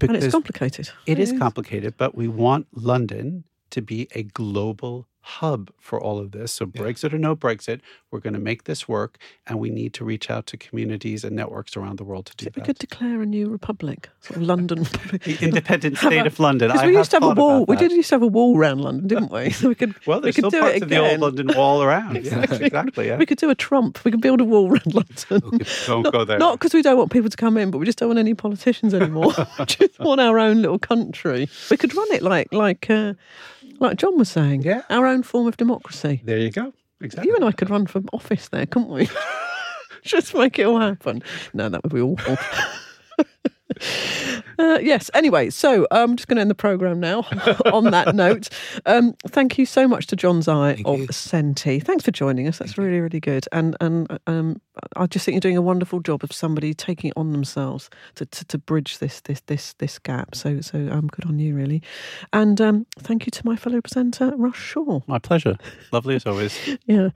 and 0.00 0.16
it's 0.16 0.32
complicated. 0.32 0.90
it 1.06 1.18
is 1.18 1.32
complicated, 1.38 1.94
but 1.96 2.14
we 2.16 2.26
want 2.26 2.66
London 2.72 3.44
to 3.70 3.80
be 3.82 4.08
a 4.14 4.22
global 4.24 5.06
hub 5.28 5.70
for 5.78 6.00
all 6.00 6.18
of 6.18 6.32
this. 6.32 6.52
So, 6.52 6.64
Brexit 6.66 7.12
or 7.12 7.18
no 7.18 7.36
Brexit, 7.36 7.80
we're 8.10 8.20
going 8.20 8.32
to 8.32 8.40
make 8.40 8.64
this 8.64 8.88
work, 8.88 9.18
and 9.46 9.58
we 9.58 9.68
need 9.68 9.92
to 9.94 10.04
reach 10.04 10.30
out 10.30 10.46
to 10.46 10.56
communities 10.56 11.22
and 11.22 11.36
networks 11.36 11.76
around 11.76 11.98
the 11.98 12.04
world 12.04 12.26
to 12.26 12.36
do 12.36 12.44
that. 12.46 12.56
We 12.56 12.62
could 12.62 12.78
declare 12.78 13.20
a 13.20 13.26
new 13.26 13.48
republic, 13.50 14.08
sort 14.20 14.38
of 14.38 14.42
London. 14.42 14.86
The 15.18 15.38
independent 15.40 15.98
state 15.98 16.26
of 16.26 16.38
London. 16.38 16.70
Because 16.70 16.86
we 16.86 16.96
used 16.96 17.10
to 17.10 17.16
have 17.16 17.22
a 17.24 17.34
wall. 17.34 17.64
We 17.66 17.76
did 17.76 17.92
used 17.92 18.08
to 18.10 18.14
have 18.14 18.22
a 18.22 18.26
wall 18.26 18.56
around 18.56 18.80
London, 18.80 19.08
didn't 19.08 19.32
we? 19.32 19.50
So 19.50 19.68
we 19.72 19.74
could. 19.74 19.94
Well, 20.06 20.18
we 20.18 20.24
there's 20.24 20.36
could 20.36 20.46
still 20.46 20.50
do 20.50 20.60
parts 20.60 20.76
it 20.76 20.82
of 20.84 20.88
the 20.88 20.98
old. 20.98 21.20
London 21.20 21.50
Wall 21.54 21.82
around. 21.82 22.18
Yeah, 22.28 22.42
exactly. 22.42 23.06
Yeah. 23.06 23.16
We 23.16 23.26
could 23.26 23.38
do 23.38 23.50
a 23.50 23.54
Trump. 23.54 24.04
We 24.04 24.10
could 24.10 24.20
build 24.20 24.40
a 24.40 24.44
wall 24.44 24.70
around 24.70 24.94
London. 24.94 25.60
Don't 25.86 26.10
go 26.12 26.24
there. 26.24 26.38
Not 26.38 26.58
because 26.58 26.74
we 26.74 26.82
don't 26.82 26.96
want 26.98 27.10
people 27.10 27.30
to 27.30 27.36
come 27.36 27.56
in, 27.56 27.70
but 27.70 27.78
we 27.78 27.86
just 27.86 27.98
don't 27.98 28.08
want 28.08 28.18
any 28.18 28.34
politicians 28.34 28.92
anymore. 28.94 29.32
just 29.66 29.98
want 29.98 30.20
our 30.20 30.38
own 30.38 30.62
little 30.62 30.78
country. 30.78 31.48
We 31.70 31.76
could 31.76 31.94
run 31.94 32.08
it 32.12 32.22
like 32.22 32.52
like 32.52 32.88
uh, 32.90 33.14
like 33.78 33.96
John 33.96 34.18
was 34.18 34.28
saying. 34.28 34.62
Yeah. 34.62 34.82
Our 34.90 35.06
own 35.06 35.22
form 35.22 35.46
of 35.46 35.56
democracy. 35.56 36.22
There 36.24 36.38
you 36.38 36.50
go. 36.50 36.72
Exactly. 37.00 37.30
You 37.30 37.36
and 37.36 37.44
I 37.44 37.52
could 37.52 37.70
run 37.70 37.86
for 37.86 38.02
office 38.12 38.48
there, 38.48 38.66
couldn't 38.66 38.88
we? 38.88 39.08
just 40.02 40.34
make 40.34 40.58
it 40.58 40.64
all 40.64 40.80
happen. 40.80 41.22
No, 41.54 41.68
that 41.68 41.82
would 41.82 41.92
be 41.92 42.00
awful. 42.00 42.36
Uh, 44.60 44.76
yes. 44.82 45.08
Anyway, 45.14 45.50
so 45.50 45.86
I'm 45.92 46.16
just 46.16 46.26
going 46.26 46.34
to 46.34 46.40
end 46.40 46.50
the 46.50 46.54
program 46.54 46.98
now. 46.98 47.20
on 47.72 47.84
that 47.92 48.16
note, 48.16 48.48
um, 48.86 49.14
thank 49.28 49.56
you 49.56 49.64
so 49.64 49.86
much 49.86 50.08
to 50.08 50.16
John 50.16 50.42
Zai 50.42 50.74
Thank 50.74 50.88
of 50.88 50.98
you. 50.98 51.06
CENTI. 51.06 51.80
Thanks 51.80 52.04
for 52.04 52.10
joining 52.10 52.48
us. 52.48 52.58
That's 52.58 52.76
really, 52.76 52.98
really 52.98 53.20
good. 53.20 53.46
And 53.52 53.76
and 53.80 54.18
um, 54.26 54.60
I 54.96 55.06
just 55.06 55.24
think 55.24 55.34
you're 55.34 55.40
doing 55.40 55.56
a 55.56 55.62
wonderful 55.62 56.00
job 56.00 56.24
of 56.24 56.32
somebody 56.32 56.74
taking 56.74 57.10
it 57.10 57.14
on 57.16 57.30
themselves 57.30 57.88
to, 58.16 58.26
to, 58.26 58.44
to 58.46 58.58
bridge 58.58 58.98
this 58.98 59.20
this 59.20 59.42
this 59.42 59.74
this 59.74 60.00
gap. 60.00 60.34
So 60.34 60.60
so 60.60 60.88
um, 60.90 61.06
good 61.06 61.26
on 61.26 61.38
you, 61.38 61.54
really. 61.54 61.80
And 62.32 62.60
um, 62.60 62.86
thank 62.98 63.26
you 63.26 63.30
to 63.30 63.46
my 63.46 63.54
fellow 63.54 63.80
presenter, 63.80 64.32
Russ 64.36 64.56
Shaw. 64.56 65.02
My 65.06 65.20
pleasure. 65.20 65.56
Lovely 65.92 66.16
as 66.16 66.26
always. 66.26 66.58
Yeah. 66.86 67.10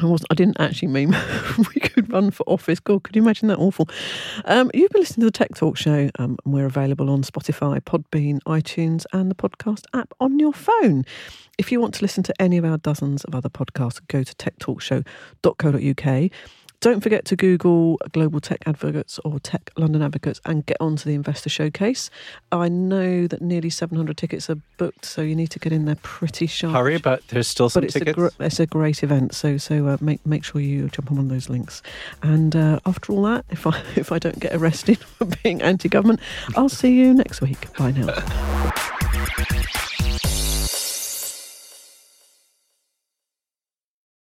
I 0.00 0.06
was 0.06 0.24
I 0.30 0.34
didn't 0.34 0.60
actually 0.60 0.88
mean 0.88 1.10
we 1.58 1.80
could 1.80 2.12
run 2.12 2.30
for 2.30 2.44
office. 2.46 2.78
God, 2.80 3.02
could 3.02 3.16
you 3.16 3.22
imagine 3.22 3.48
that 3.48 3.58
awful? 3.58 3.88
Um, 4.44 4.70
you've 4.72 4.90
been 4.90 5.00
listening 5.00 5.22
to 5.22 5.26
the 5.26 5.32
Tech 5.32 5.54
Talk 5.54 5.76
Show, 5.76 6.10
um, 6.18 6.36
and 6.44 6.54
we're 6.54 6.66
available 6.66 7.10
on 7.10 7.22
Spotify, 7.22 7.80
Podbean, 7.80 8.38
iTunes, 8.46 9.06
and 9.12 9.30
the 9.30 9.34
podcast 9.34 9.84
app 9.94 10.12
on 10.20 10.38
your 10.38 10.52
phone. 10.52 11.04
If 11.58 11.72
you 11.72 11.80
want 11.80 11.94
to 11.94 12.02
listen 12.02 12.22
to 12.24 12.34
any 12.40 12.58
of 12.58 12.64
our 12.64 12.78
dozens 12.78 13.24
of 13.24 13.34
other 13.34 13.48
podcasts, 13.48 14.00
go 14.06 14.22
to 14.22 14.34
techtalkshow.co.uk. 14.34 16.30
Don't 16.80 17.00
forget 17.02 17.24
to 17.24 17.34
Google 17.36 17.98
Global 18.12 18.38
Tech 18.38 18.62
Advocates 18.64 19.18
or 19.24 19.40
Tech 19.40 19.72
London 19.76 20.00
Advocates 20.00 20.40
and 20.44 20.64
get 20.64 20.76
onto 20.78 21.08
the 21.08 21.14
Investor 21.16 21.48
Showcase. 21.50 22.08
I 22.52 22.68
know 22.68 23.26
that 23.26 23.42
nearly 23.42 23.68
700 23.68 24.16
tickets 24.16 24.48
are 24.48 24.58
booked, 24.76 25.04
so 25.04 25.20
you 25.22 25.34
need 25.34 25.50
to 25.50 25.58
get 25.58 25.72
in 25.72 25.86
there 25.86 25.96
pretty 26.04 26.46
sharp. 26.46 26.74
Hurry, 26.76 26.98
but 26.98 27.26
there's 27.28 27.48
still 27.48 27.68
some 27.68 27.80
But 27.80 27.86
it's 27.88 27.96
a, 27.96 27.98
tickets. 27.98 28.14
gr- 28.16 28.28
it's 28.44 28.60
a 28.60 28.66
great 28.66 29.02
event, 29.02 29.34
so 29.34 29.56
so 29.58 29.88
uh, 29.88 29.96
make 30.00 30.24
make 30.24 30.44
sure 30.44 30.60
you 30.60 30.88
jump 30.90 31.10
on 31.10 31.16
one 31.16 31.26
of 31.26 31.30
those 31.30 31.48
links. 31.48 31.82
And 32.22 32.54
uh, 32.54 32.78
after 32.86 33.12
all 33.12 33.22
that, 33.22 33.44
if 33.50 33.66
I 33.66 33.82
if 33.96 34.12
I 34.12 34.20
don't 34.20 34.38
get 34.38 34.54
arrested 34.54 34.98
for 35.18 35.24
being 35.42 35.60
anti-government, 35.62 36.20
I'll 36.56 36.68
see 36.68 36.94
you 36.94 37.12
next 37.12 37.40
week. 37.40 37.72
Bye 37.76 37.90
now. 37.90 39.82